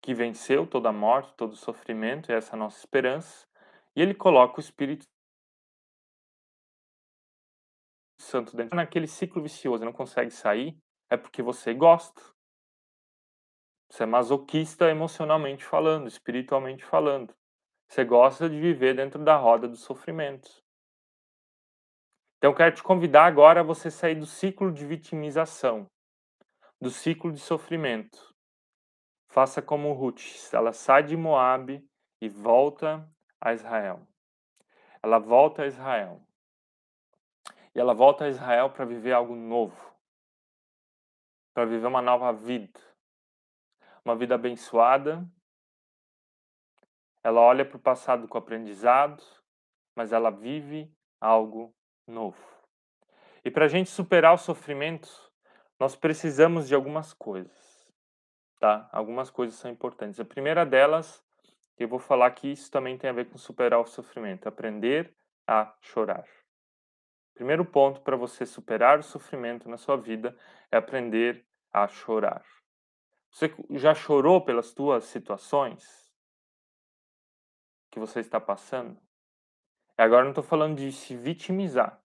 [0.02, 3.48] que venceu toda a morte, todo o sofrimento, e essa é a nossa esperança,
[3.96, 5.06] e ele coloca o Espírito
[8.20, 8.76] Santo dentro.
[8.76, 10.78] Naquele ciclo vicioso não consegue sair,
[11.10, 12.22] é porque você gosta.
[13.90, 17.34] Você é masoquista emocionalmente falando, espiritualmente falando.
[17.88, 20.50] Você gosta de viver dentro da roda do sofrimento.
[22.38, 25.88] Então eu quero te convidar agora a você sair do ciclo de vitimização,
[26.80, 28.36] do ciclo de sofrimento.
[29.28, 31.84] Faça como Ruth, ela sai de Moabe
[32.22, 33.10] e volta
[33.42, 34.08] a Israel.
[35.02, 36.22] Ela volta a Israel.
[37.74, 39.94] E ela volta a Israel para viver algo novo.
[41.54, 42.80] Para viver uma nova vida.
[44.04, 45.28] Uma vida abençoada.
[47.26, 49.24] Ela olha para o passado com aprendizado,
[49.96, 52.38] mas ela vive algo novo.
[53.44, 55.10] E para a gente superar o sofrimento,
[55.80, 57.92] nós precisamos de algumas coisas,
[58.60, 58.88] tá?
[58.92, 60.20] Algumas coisas são importantes.
[60.20, 61.20] A primeira delas,
[61.80, 65.12] eu vou falar que isso também tem a ver com superar o sofrimento, aprender
[65.48, 66.28] a chorar.
[67.34, 70.38] Primeiro ponto para você superar o sofrimento na sua vida
[70.72, 72.46] é aprender a chorar.
[73.32, 76.05] Você já chorou pelas tuas situações
[77.96, 79.00] que você está passando?
[79.98, 82.04] Agora não estou falando de se vitimizar.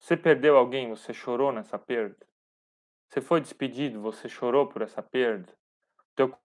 [0.00, 2.26] Você perdeu alguém, você chorou nessa perda?
[3.08, 5.56] Você foi despedido, você chorou por essa perda?
[6.16, 6.36] Teu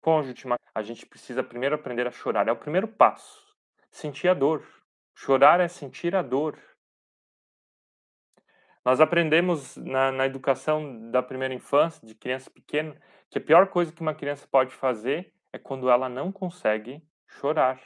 [0.00, 0.42] cônjuge,
[0.74, 2.48] a gente precisa primeiro aprender a chorar.
[2.48, 3.54] É o primeiro passo.
[3.90, 4.66] Sentir a dor.
[5.14, 6.58] Chorar é sentir a dor.
[8.82, 13.92] Nós aprendemos na, na educação da primeira infância, de criança pequena, que a pior coisa
[13.92, 17.80] que uma criança pode fazer é quando ela não consegue chorar.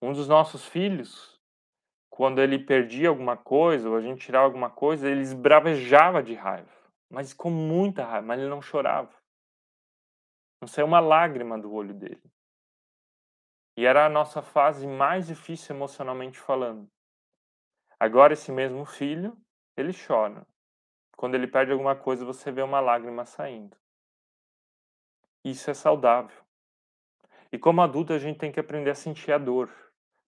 [0.00, 1.40] Um dos nossos filhos,
[2.10, 6.72] quando ele perdia alguma coisa, ou a gente tirava alguma coisa, ele esbravejava de raiva,
[7.10, 9.14] mas com muita raiva, mas ele não chorava.
[10.60, 12.22] Não saiu uma lágrima do olho dele.
[13.76, 16.90] E era a nossa fase mais difícil emocionalmente falando.
[17.98, 19.36] Agora, esse mesmo filho,
[19.76, 20.46] ele chora.
[21.16, 23.76] Quando ele perde alguma coisa, você vê uma lágrima saindo.
[25.44, 26.42] Isso é saudável.
[27.50, 29.70] E como adulto, a gente tem que aprender a sentir a dor.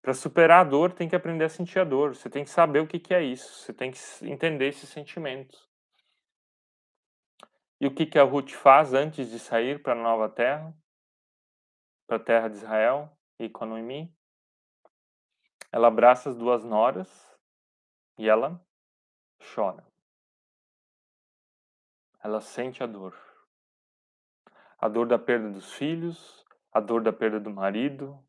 [0.02, 2.14] Para superar a dor, tem que aprender a sentir a dor.
[2.14, 3.62] Você tem que saber o que, que é isso.
[3.62, 5.56] Você tem que entender esse sentimento.
[7.80, 10.76] E o que, que a Ruth faz antes de sair para a nova terra?
[12.06, 14.14] Para a terra de Israel e com Noemi?
[15.72, 17.34] Ela abraça as duas noras
[18.18, 18.62] e ela
[19.54, 19.86] chora.
[22.22, 23.23] Ela sente a dor.
[24.84, 28.22] A dor da perda dos filhos, a dor da perda do marido,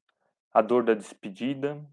[0.54, 1.86] a dor da despedida,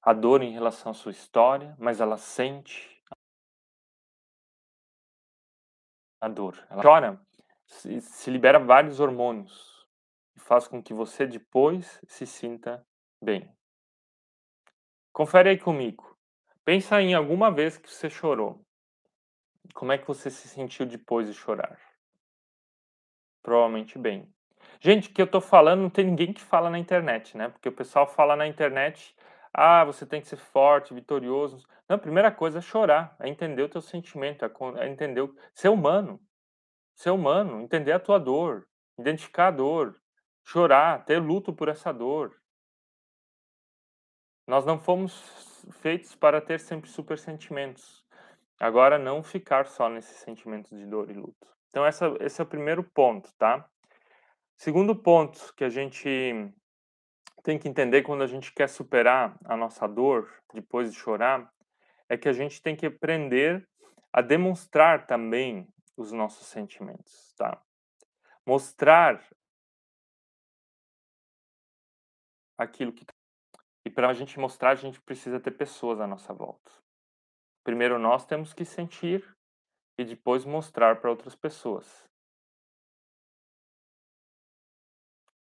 [0.00, 3.04] a dor em relação à sua história, mas ela sente
[6.18, 6.56] a dor.
[6.70, 7.20] Ela chora,
[7.66, 9.86] se, libera vários hormônios
[10.34, 12.86] e faz com que você depois se sinta
[13.22, 13.54] bem.
[15.12, 16.18] Confere aí comigo.
[16.64, 18.64] Pensa em alguma vez que você chorou.
[19.74, 21.83] Como é que você se sentiu depois de chorar?
[23.44, 24.26] Provavelmente bem.
[24.80, 27.48] Gente, que eu tô falando não tem ninguém que fala na internet, né?
[27.50, 29.14] Porque o pessoal fala na internet,
[29.52, 31.64] ah, você tem que ser forte, vitorioso.
[31.86, 35.36] Não, a primeira coisa é chorar, é entender o teu sentimento, é, é entender, o...
[35.54, 36.18] ser humano.
[36.94, 38.66] Ser humano, entender a tua dor,
[38.98, 40.00] identificar a dor,
[40.42, 42.40] chorar, ter luto por essa dor.
[44.46, 48.02] Nós não fomos feitos para ter sempre super sentimentos.
[48.58, 51.53] Agora, não ficar só nesses sentimentos de dor e luto.
[51.74, 53.68] Então, essa, esse é o primeiro ponto, tá?
[54.56, 56.08] Segundo ponto que a gente
[57.42, 61.52] tem que entender quando a gente quer superar a nossa dor depois de chorar
[62.08, 63.68] é que a gente tem que aprender
[64.12, 67.60] a demonstrar também os nossos sentimentos, tá?
[68.46, 69.20] Mostrar
[72.56, 73.04] aquilo que
[73.84, 76.70] e para a gente mostrar a gente precisa ter pessoas à nossa volta.
[77.64, 79.33] Primeiro nós temos que sentir
[79.98, 82.04] e depois mostrar para outras pessoas.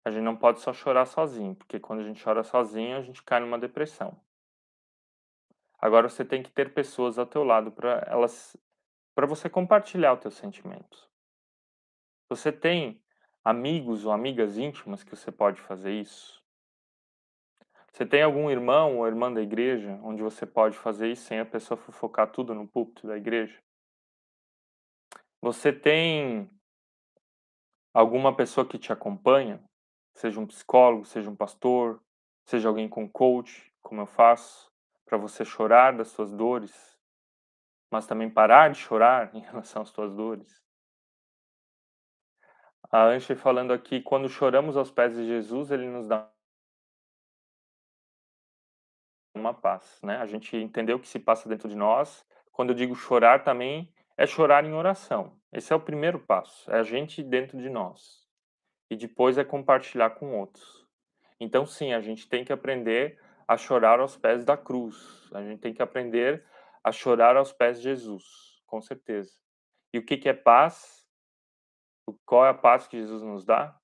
[0.07, 3.21] a gente não pode só chorar sozinho, porque quando a gente chora sozinho, a gente
[3.25, 4.17] cai numa depressão.
[5.81, 8.57] Agora você tem que ter pessoas ao teu lado para elas
[9.17, 11.11] para você compartilhar o teu sentimento.
[12.29, 13.03] Você tem
[13.43, 16.41] amigos ou amigas íntimas que você pode fazer isso?
[17.91, 21.45] Você tem algum irmão ou irmã da igreja onde você pode fazer isso sem a
[21.45, 23.61] pessoa fofocar tudo no púlpito da igreja?
[25.41, 26.51] Você tem
[27.93, 29.63] alguma pessoa que te acompanha
[30.17, 32.03] seja um psicólogo, seja um pastor,
[32.45, 34.73] seja alguém com coach, como eu faço,
[35.05, 36.99] para você chorar das suas dores,
[37.91, 40.65] mas também parar de chorar em relação às suas dores.
[42.91, 46.31] A Anche falando aqui, quando choramos aos pés de Jesus, ele nos dá
[49.35, 50.17] uma paz, né?
[50.17, 52.25] A gente entendeu o que se passa dentro de nós.
[52.53, 55.39] Quando eu digo chorar também é chorar em oração.
[55.53, 58.27] Esse é o primeiro passo, é a gente dentro de nós.
[58.91, 60.87] E depois é compartilhar com outros.
[61.39, 65.29] Então sim, a gente tem que aprender a chorar aos pés da cruz.
[65.33, 66.45] A gente tem que aprender
[66.83, 69.37] a chorar aos pés de Jesus, com certeza.
[69.93, 71.05] E o que que é paz?
[72.25, 73.77] Qual é a paz que Jesus nos dá?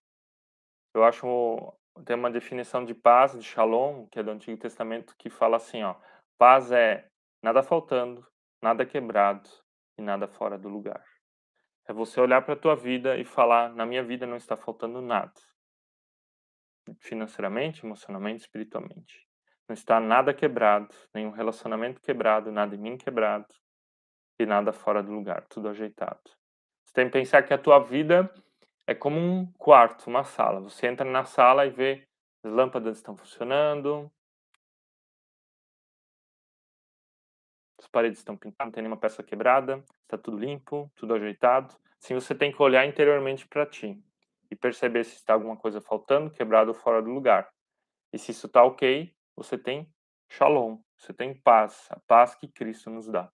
[0.95, 1.77] Eu acho
[2.07, 5.83] tem uma definição de paz, de shalom, que é do Antigo Testamento, que fala assim,
[5.83, 5.95] ó,
[6.39, 7.07] paz é
[7.45, 8.27] nada faltando,
[8.63, 9.51] nada quebrado
[9.99, 11.05] e nada fora do lugar.
[11.87, 15.01] É você olhar para a tua vida e falar, na minha vida não está faltando
[15.01, 15.33] nada.
[17.01, 19.27] Financeiramente, emocionalmente, espiritualmente.
[19.69, 23.47] Não está nada quebrado, nenhum relacionamento quebrado, nada em mim quebrado
[24.39, 26.21] e nada fora do lugar, tudo ajeitado.
[26.85, 28.33] Você tem que pensar que a tua vida
[28.87, 30.61] é como um quarto, uma sala.
[30.61, 32.07] Você entra na sala e vê
[32.45, 34.11] as lâmpadas estão funcionando,
[37.93, 41.77] paredes estão pintadas, não tem nenhuma peça quebrada, está tudo limpo, tudo ajeitado.
[41.99, 44.03] Sim, você tem que olhar interiormente para ti
[44.51, 47.49] e perceber se está alguma coisa faltando, quebrado ou fora do lugar.
[48.13, 49.89] E se isso está ok, você tem
[50.29, 53.31] shalom, você tem paz, a paz que Cristo nos dá.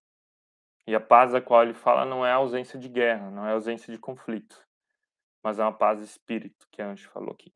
[0.87, 3.51] E a paz da qual ele fala não é a ausência de guerra, não é
[3.51, 4.61] a ausência de conflito,
[5.43, 7.53] mas é uma paz de espírito, que a Anjo falou aqui.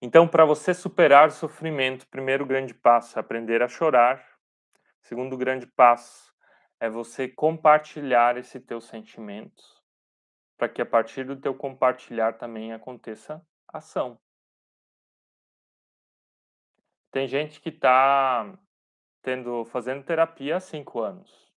[0.00, 4.31] Então, para você superar o sofrimento, primeiro grande passo é aprender a chorar.
[5.02, 6.32] Segundo grande passo
[6.78, 9.62] é você compartilhar esse teu sentimento,
[10.56, 14.20] para que a partir do teu compartilhar também aconteça ação.
[17.10, 18.56] Tem gente que está
[19.22, 21.52] tendo fazendo terapia há cinco anos.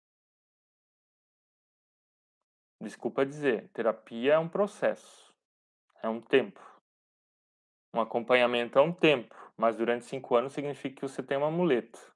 [2.81, 5.33] Desculpa dizer, terapia é um processo,
[6.03, 6.59] é um tempo.
[7.93, 12.14] Um acompanhamento é um tempo, mas durante cinco anos significa que você tem uma muleta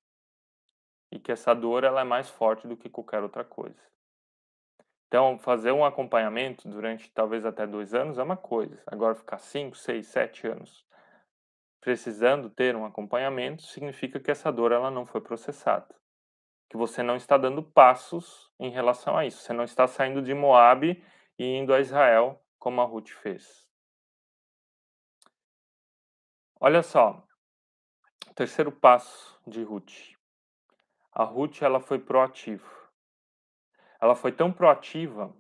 [1.11, 3.81] e que essa dor ela é mais forte do que qualquer outra coisa.
[5.07, 8.81] Então, fazer um acompanhamento durante talvez até dois anos é uma coisa.
[8.85, 10.87] Agora, ficar cinco, seis, sete anos
[11.81, 15.99] precisando ter um acompanhamento significa que essa dor ela não foi processada
[16.69, 19.41] que você não está dando passos em relação a isso.
[19.41, 21.03] Você não está saindo de Moab
[21.37, 23.67] e indo a Israel como a Ruth fez.
[26.61, 27.25] Olha só,
[28.35, 30.18] terceiro passo de Ruth.
[31.19, 32.65] A Ruth ela foi proativa.
[33.99, 35.35] Ela foi tão proativa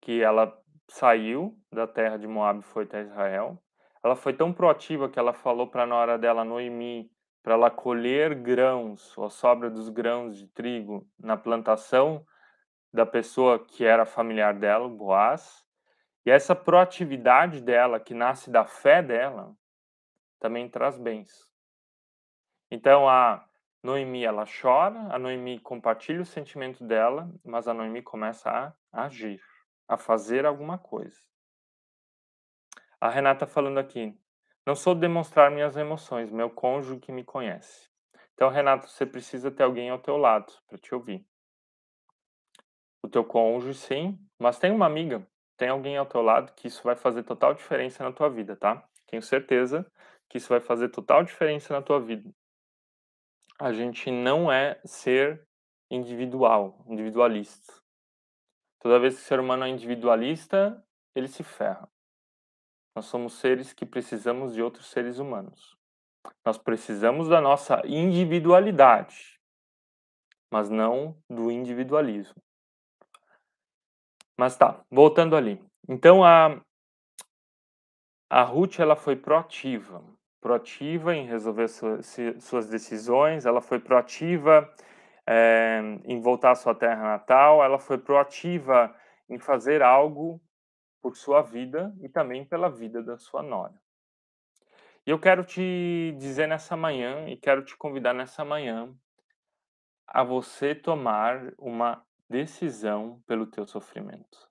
[0.00, 3.62] que ela saiu da terra de Moab e foi até Israel.
[4.02, 7.08] Ela foi tão proativa que ela falou para a nora dela, Noemi,
[7.44, 12.26] para ela colher grãos, ou sobra dos grãos de trigo na plantação
[12.92, 15.64] da pessoa que era familiar dela, Boaz.
[16.26, 19.54] E essa proatividade dela, que nasce da fé dela,
[20.40, 21.30] também traz bens.
[22.68, 23.48] Então a
[23.82, 28.48] Noemi ela chora, a Noemi compartilha o sentimento dela, mas a Noemi começa
[28.92, 29.42] a agir,
[29.88, 31.20] a fazer alguma coisa.
[33.00, 34.16] A Renata falando aqui,
[34.64, 37.90] não sou demonstrar minhas emoções, meu cônjuge que me conhece.
[38.34, 41.26] Então, Renato, você precisa ter alguém ao teu lado para te ouvir.
[43.02, 45.26] O teu cônjuge, sim, mas tem uma amiga,
[45.56, 48.88] tem alguém ao teu lado que isso vai fazer total diferença na tua vida, tá?
[49.08, 49.84] Tenho certeza
[50.28, 52.32] que isso vai fazer total diferença na tua vida.
[53.58, 55.46] A gente não é ser
[55.90, 57.72] individual, individualista.
[58.80, 60.84] Toda vez que o ser humano é individualista,
[61.14, 61.88] ele se ferra.
[62.96, 65.76] Nós somos seres que precisamos de outros seres humanos.
[66.44, 69.40] Nós precisamos da nossa individualidade,
[70.52, 72.42] mas não do individualismo.
[74.38, 75.64] Mas tá, voltando ali.
[75.88, 76.60] Então a
[78.28, 80.02] a Ruth ela foi proativa,
[80.42, 84.68] proativa em resolver suas decisões, ela foi proativa
[85.24, 88.94] é, em voltar à sua terra natal, ela foi proativa
[89.28, 90.42] em fazer algo
[91.00, 93.80] por sua vida e também pela vida da sua nora.
[95.06, 98.92] E eu quero te dizer nessa manhã e quero te convidar nessa manhã
[100.06, 104.50] a você tomar uma decisão pelo teu sofrimento.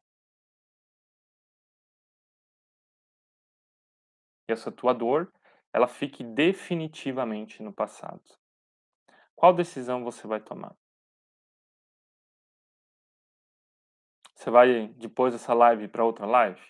[4.50, 5.32] E essa tua dor,
[5.74, 8.22] ela fique definitivamente no passado.
[9.36, 10.76] Qual decisão você vai tomar?
[14.36, 16.62] Você vai depois dessa live para outra live?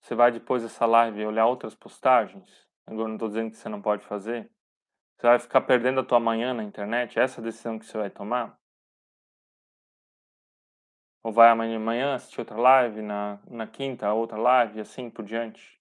[0.00, 2.66] Você vai depois dessa live olhar outras postagens?
[2.86, 4.50] Agora não estou dizendo que você não pode fazer.
[5.16, 7.18] Você vai ficar perdendo a tua manhã na internet?
[7.18, 8.58] É essa a decisão que você vai tomar?
[11.22, 15.10] Ou vai amanhã de manhã assistir outra live, na, na quinta outra live e assim
[15.10, 15.79] por diante?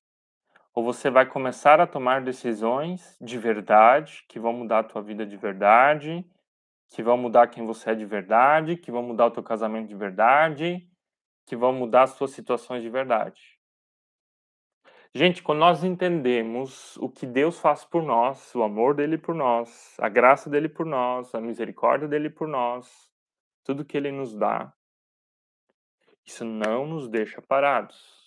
[0.79, 5.25] Ou você vai começar a tomar decisões de verdade, que vão mudar a tua vida
[5.25, 6.25] de verdade,
[6.87, 9.95] que vão mudar quem você é de verdade, que vão mudar o teu casamento de
[9.95, 10.89] verdade,
[11.45, 13.59] que vão mudar as suas situações de verdade.
[15.13, 19.97] Gente, quando nós entendemos o que Deus faz por nós, o amor dele por nós,
[19.99, 23.11] a graça dele por nós, a misericórdia dele por nós,
[23.65, 24.71] tudo que ele nos dá,
[26.25, 28.18] isso não nos deixa parados.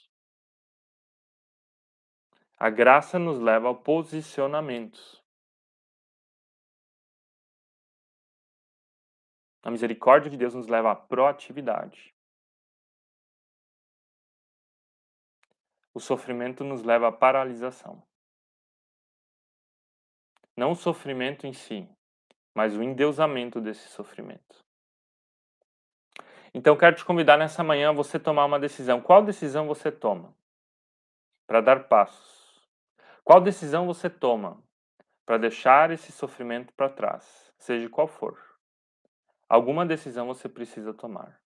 [2.62, 5.20] A graça nos leva ao posicionamento.
[9.64, 12.14] A misericórdia de Deus nos leva à proatividade.
[15.92, 18.00] O sofrimento nos leva à paralisação.
[20.56, 21.88] Não o sofrimento em si,
[22.54, 24.64] mas o endeusamento desse sofrimento.
[26.54, 29.02] Então, quero te convidar nessa manhã a você tomar uma decisão.
[29.02, 30.32] Qual decisão você toma
[31.48, 32.41] para dar passos?
[33.24, 34.62] Qual decisão você toma
[35.24, 38.38] para deixar esse sofrimento para trás, seja qual for?
[39.48, 41.40] Alguma decisão você precisa tomar.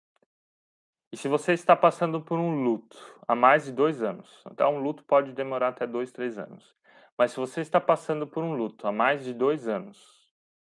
[1.13, 4.81] E se você está passando por um luto há mais de dois anos, então um
[4.81, 6.75] luto pode demorar até dois, três anos.
[7.17, 10.29] Mas se você está passando por um luto há mais de dois anos,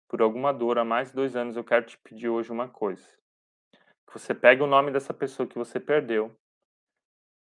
[0.08, 3.20] por alguma dor há mais de dois anos, eu quero te pedir hoje uma coisa
[4.14, 6.36] você pega o nome dessa pessoa que você perdeu,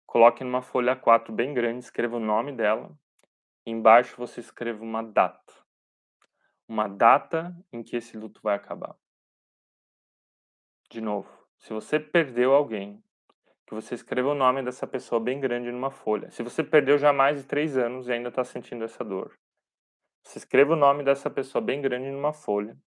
[0.05, 2.97] coloque numa folha A4 bem grande, escreva o nome dela,
[3.65, 5.53] embaixo você escreva uma data.
[6.67, 8.95] Uma data em que esse luto vai acabar.
[10.89, 13.03] De novo, se você perdeu alguém,
[13.65, 16.29] que você escreva o nome dessa pessoa bem grande numa folha.
[16.29, 19.35] Se você perdeu já mais de três anos e ainda está sentindo essa dor,
[20.23, 22.77] você escreva o nome dessa pessoa bem grande numa folha.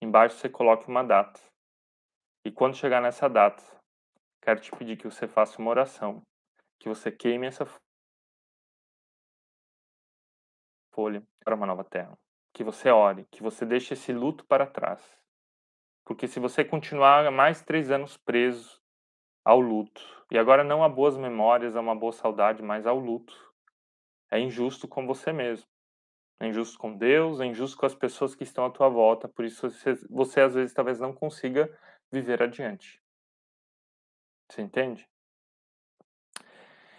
[0.00, 1.40] Embaixo você coloque uma data.
[2.44, 3.62] E quando chegar nessa data,
[4.42, 6.22] quero te pedir que você faça uma oração,
[6.78, 7.66] que você queime essa
[11.00, 12.18] folha para uma nova terra.
[12.52, 15.00] Que você ore, que você deixe esse luto para trás.
[16.04, 18.78] Porque se você continuar mais três anos preso
[19.42, 23.34] ao luto, e agora não a boas memórias, a uma boa saudade, mas ao luto,
[24.30, 25.66] é injusto com você mesmo.
[26.38, 29.44] É injusto com Deus, é injusto com as pessoas que estão à tua volta, por
[29.44, 31.74] isso você, você às vezes talvez não consiga
[32.12, 33.00] viver adiante.
[34.50, 35.08] Você entende?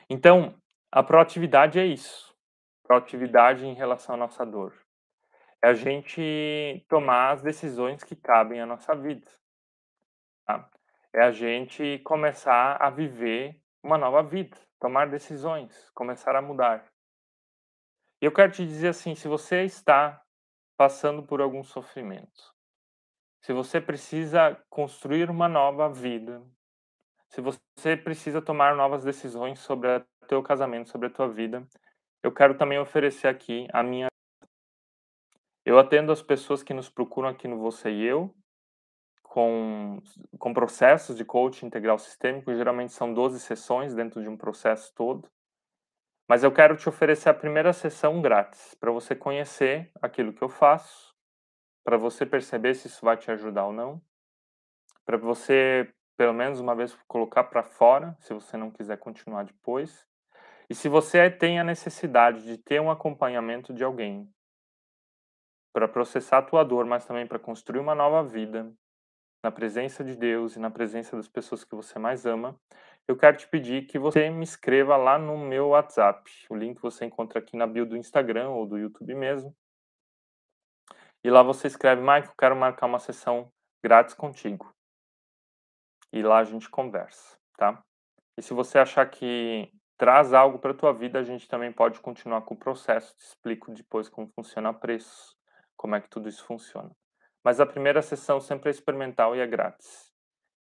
[0.10, 0.56] Então,
[0.92, 2.31] a proatividade é isso.
[2.92, 4.74] Proatividade em relação à nossa dor.
[5.64, 9.26] É a gente tomar as decisões que cabem à nossa vida.
[10.46, 10.70] Tá?
[11.16, 16.86] É a gente começar a viver uma nova vida, tomar decisões, começar a mudar.
[18.22, 20.22] E eu quero te dizer assim, se você está
[20.76, 22.54] passando por algum sofrimento,
[23.42, 26.44] se você precisa construir uma nova vida,
[27.30, 31.66] se você precisa tomar novas decisões sobre o teu casamento, sobre a tua vida,
[32.24, 34.08] eu quero também oferecer aqui a minha.
[35.66, 38.36] Eu atendo as pessoas que nos procuram aqui no Você e Eu,
[39.24, 40.00] com,
[40.38, 45.30] com processos de coaching integral sistêmico, geralmente são 12 sessões dentro de um processo todo.
[46.28, 50.50] Mas eu quero te oferecer a primeira sessão grátis, para você conhecer aquilo que eu
[50.50, 51.14] faço,
[51.84, 54.02] para você perceber se isso vai te ajudar ou não,
[55.06, 60.08] para você pelo menos uma vez colocar para fora, se você não quiser continuar depois.
[60.72, 64.34] E se você tem a necessidade de ter um acompanhamento de alguém
[65.76, 68.74] para processar a tua dor, mas também para construir uma nova vida
[69.44, 72.58] na presença de Deus e na presença das pessoas que você mais ama,
[73.06, 76.32] eu quero te pedir que você me escreva lá no meu WhatsApp.
[76.50, 79.54] O link você encontra aqui na bio do Instagram ou do YouTube mesmo.
[81.22, 83.52] E lá você escreve, Mike, quero marcar uma sessão
[83.84, 84.74] grátis contigo.
[86.14, 87.84] E lá a gente conversa, tá?
[88.38, 89.70] E se você achar que
[90.02, 93.16] traz algo para a tua vida, a gente também pode continuar com o processo.
[93.16, 95.38] Te explico depois como funciona preços,
[95.78, 96.90] como é que tudo isso funciona.
[97.44, 100.12] Mas a primeira sessão sempre é experimental e é grátis.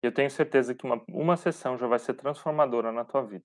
[0.03, 3.45] E eu tenho certeza que uma, uma sessão já vai ser transformadora na tua vida.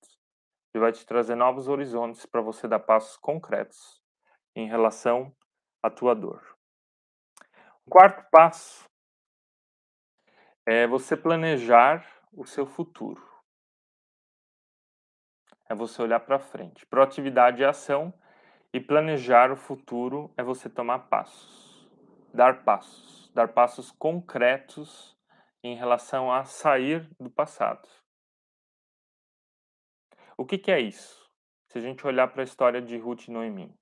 [0.73, 4.01] E vai te trazer novos horizontes para você dar passos concretos
[4.55, 5.31] em relação
[5.83, 6.41] à tua dor.
[7.85, 8.83] O quarto passo
[10.65, 13.32] é você planejar o seu futuro.
[15.73, 16.85] É você olhar para frente.
[16.85, 18.13] Proatividade é ação
[18.71, 21.89] e planejar o futuro é você tomar passos,
[22.31, 25.17] dar passos, dar passos concretos
[25.63, 27.89] em relação a sair do passado.
[30.37, 31.27] O que, que é isso?
[31.69, 33.73] Se a gente olhar para a história de Ruth e Noemi,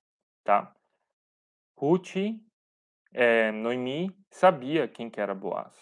[0.46, 0.74] tá?
[1.78, 2.16] Ruth,
[3.12, 5.76] é, Noemi, sabia quem que era Boaz.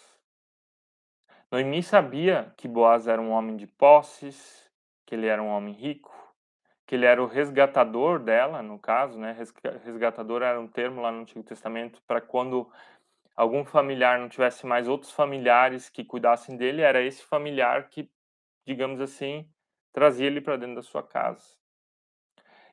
[1.52, 4.69] Noemi sabia que Boaz era um homem de posses,
[5.10, 6.14] que ele era um homem rico,
[6.86, 9.36] que ele era o resgatador dela, no caso, né?
[9.84, 12.70] Resgatador era um termo lá no Antigo Testamento para quando
[13.34, 18.08] algum familiar não tivesse mais outros familiares que cuidassem dele, era esse familiar que,
[18.64, 19.50] digamos assim,
[19.92, 21.56] trazia ele para dentro da sua casa.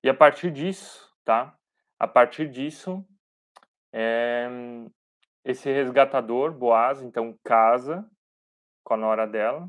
[0.04, 1.58] E a partir disso, tá?
[1.98, 3.04] A partir disso,
[3.92, 4.48] é,
[5.44, 8.08] esse resgatador, Boaz, então casa
[8.84, 9.68] com a nora dela,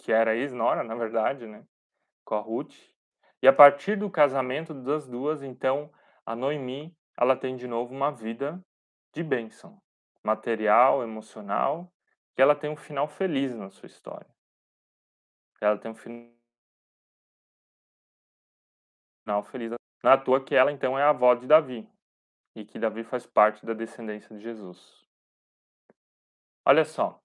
[0.00, 1.64] que era ex-nora, na verdade, né?
[2.24, 2.74] Com a Ruth.
[3.42, 5.92] E a partir do casamento das duas, então,
[6.24, 8.62] a Noemi, ela tem de novo uma vida
[9.12, 9.80] de bênção,
[10.22, 11.92] material, emocional,
[12.34, 14.28] que ela tem um final feliz na sua história.
[15.60, 16.30] Ela tem um final
[19.44, 19.72] feliz.
[20.02, 21.86] Na toa que ela, então, é a avó de Davi,
[22.54, 25.06] e que Davi faz parte da descendência de Jesus.
[26.64, 27.22] Olha só,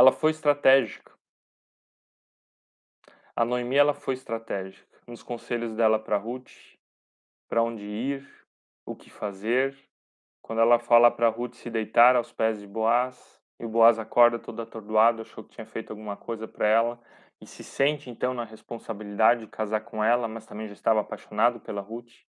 [0.00, 1.12] ela foi estratégica.
[3.36, 6.50] A Noemi ela foi estratégica nos conselhos dela para Ruth,
[7.46, 8.26] para onde ir,
[8.86, 9.76] o que fazer.
[10.40, 14.62] Quando ela fala para Ruth se deitar aos pés de Boaz, e Boaz acorda todo
[14.62, 16.98] atordoado, achou que tinha feito alguma coisa para ela
[17.38, 21.60] e se sente então na responsabilidade de casar com ela, mas também já estava apaixonado
[21.60, 22.24] pela Ruth.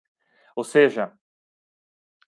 [0.56, 1.12] Ou seja,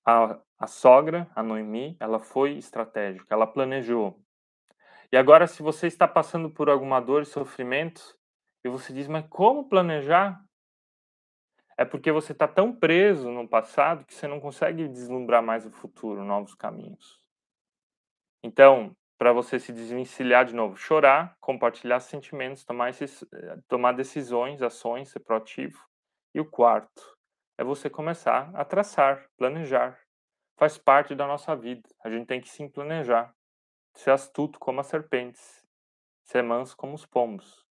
[0.05, 4.23] a, a sogra, a Noemi, ela foi estratégica, ela planejou.
[5.13, 8.17] E agora, se você está passando por alguma dor e sofrimento,
[8.65, 10.41] e você diz, mas como planejar?
[11.77, 15.71] É porque você está tão preso no passado que você não consegue deslumbrar mais o
[15.71, 17.19] futuro, novos caminhos.
[18.43, 24.63] Então, para você se desvencilhar de novo, chorar, compartilhar sentimentos, tomar, esses, eh, tomar decisões,
[24.63, 25.79] ações, ser proativo.
[26.35, 27.19] E o quarto
[27.59, 29.99] é você começar a traçar, planejar.
[30.59, 31.89] Faz parte da nossa vida.
[32.05, 33.35] A gente tem que sim planejar.
[34.01, 35.65] Ser astuto como as serpentes,
[36.25, 37.71] ser manso como os pombos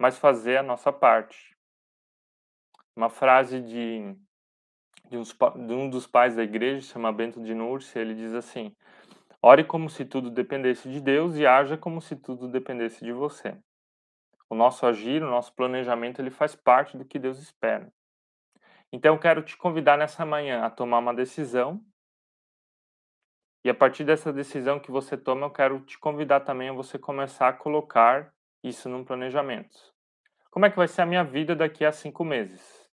[0.00, 1.54] mas fazer a nossa parte.
[2.96, 4.16] Uma frase de,
[5.10, 8.74] de, uns, de um dos pais da igreja, chama Bento de Núrcia, ele diz assim:
[9.42, 13.54] Ore como se tudo dependesse de Deus e haja como se tudo dependesse de você.
[14.48, 17.92] O nosso agir, o nosso planejamento, ele faz parte do que Deus espera.
[18.90, 21.84] Então, eu quero te convidar nessa manhã a tomar uma decisão.
[23.62, 26.98] E a partir dessa decisão que você toma, eu quero te convidar também a você
[26.98, 28.32] começar a colocar
[28.62, 29.78] isso num planejamento.
[30.50, 32.88] Como é que vai ser a minha vida daqui a cinco meses?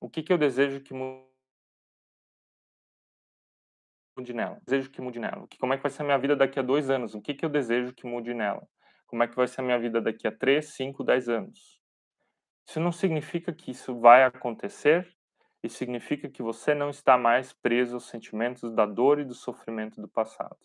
[0.00, 1.28] O que, que eu desejo que mude
[4.32, 4.58] nela?
[4.64, 5.46] Desejo que mude nela.
[5.60, 7.14] Como é que vai ser a minha vida daqui a dois anos?
[7.14, 8.66] O que, que eu desejo que mude nela?
[9.06, 11.80] Como é que vai ser a minha vida daqui a três, cinco, dez anos?
[12.66, 15.06] Isso não significa que isso vai acontecer,
[15.62, 20.00] isso significa que você não está mais preso aos sentimentos da dor e do sofrimento
[20.00, 20.58] do passado.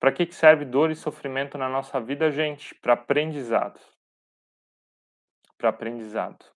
[0.00, 2.74] Para que serve dor e sofrimento na nossa vida, gente?
[2.76, 3.80] Para aprendizado
[5.58, 6.46] para aprendizado.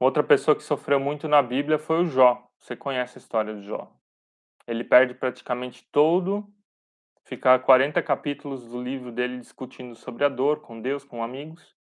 [0.00, 2.50] Outra pessoa que sofreu muito na Bíblia foi o Jó.
[2.58, 3.94] Você conhece a história de Jó.
[4.66, 6.50] Ele perde praticamente todo,
[7.24, 11.76] fica 40 capítulos do livro dele discutindo sobre a dor com Deus, com amigos.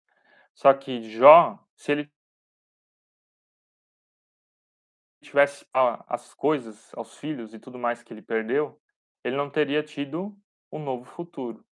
[0.53, 2.11] Só que Jó, se ele
[5.23, 8.79] tivesse as coisas, aos filhos e tudo mais que ele perdeu,
[9.23, 10.37] ele não teria tido
[10.71, 11.65] um novo futuro.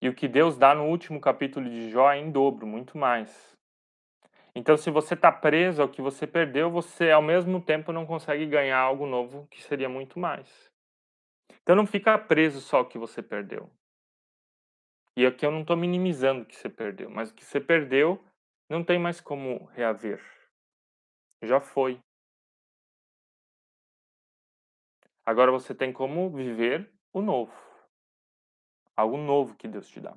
[0.00, 3.56] E o que Deus dá no último capítulo de Jó é em dobro, muito mais.
[4.54, 8.46] Então, se você está preso ao que você perdeu, você ao mesmo tempo não consegue
[8.46, 10.70] ganhar algo novo que seria muito mais.
[11.62, 13.70] Então, não fica preso só ao que você perdeu.
[15.16, 18.24] E aqui eu não estou minimizando o que você perdeu, mas o que você perdeu
[18.70, 20.37] não tem mais como reaver.
[21.42, 22.00] Já foi.
[25.24, 27.52] Agora você tem como viver o novo.
[28.96, 30.16] Algo novo que Deus te dá.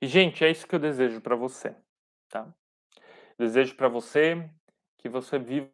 [0.00, 1.74] E, gente, é isso que eu desejo para você,
[2.28, 2.54] tá?
[3.36, 4.48] Desejo para você
[4.98, 5.70] que você viva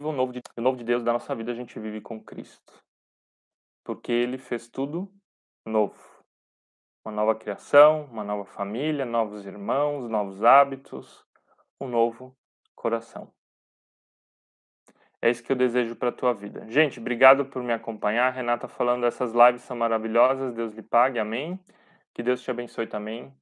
[0.00, 2.82] o novo, de, o novo de Deus da nossa vida, a gente vive com Cristo.
[3.84, 5.12] Porque Ele fez tudo
[5.64, 6.13] novo.
[7.04, 11.22] Uma nova criação, uma nova família, novos irmãos, novos hábitos,
[11.78, 12.34] um novo
[12.74, 13.30] coração.
[15.20, 16.66] É isso que eu desejo para a tua vida.
[16.70, 18.30] Gente, obrigado por me acompanhar.
[18.30, 20.54] Renata falando, essas lives são maravilhosas.
[20.54, 21.18] Deus lhe pague.
[21.18, 21.60] Amém.
[22.14, 23.34] Que Deus te abençoe também.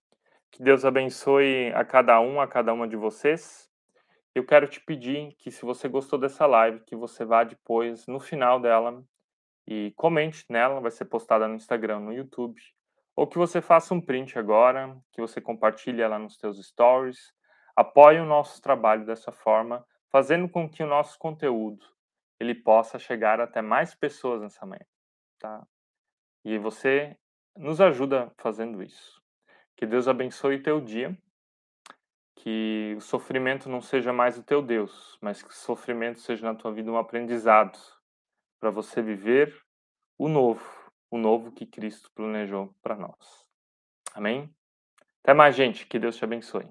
[0.50, 3.70] Que Deus abençoe a cada um, a cada uma de vocês.
[4.34, 8.18] Eu quero te pedir que se você gostou dessa live, que você vá depois, no
[8.18, 9.04] final dela,
[9.66, 12.60] e comente nela, vai ser postada no Instagram, no YouTube,
[13.14, 17.32] ou que você faça um print agora, que você compartilhe lá nos seus stories.
[17.76, 21.86] Apoie o nosso trabalho dessa forma, fazendo com que o nosso conteúdo
[22.38, 24.84] ele possa chegar até mais pessoas nessa manhã,
[25.38, 25.66] tá?
[26.44, 27.16] E você
[27.56, 29.22] nos ajuda fazendo isso.
[29.76, 31.16] Que Deus abençoe o teu dia.
[32.34, 36.54] Que o sofrimento não seja mais o teu Deus, mas que o sofrimento seja na
[36.54, 37.78] tua vida um aprendizado
[38.58, 39.56] para você viver
[40.18, 40.64] o novo,
[41.12, 43.46] o novo que Cristo planejou para nós.
[44.14, 44.50] Amém?
[45.22, 45.86] Até mais, gente.
[45.86, 46.66] Que Deus te abençoe.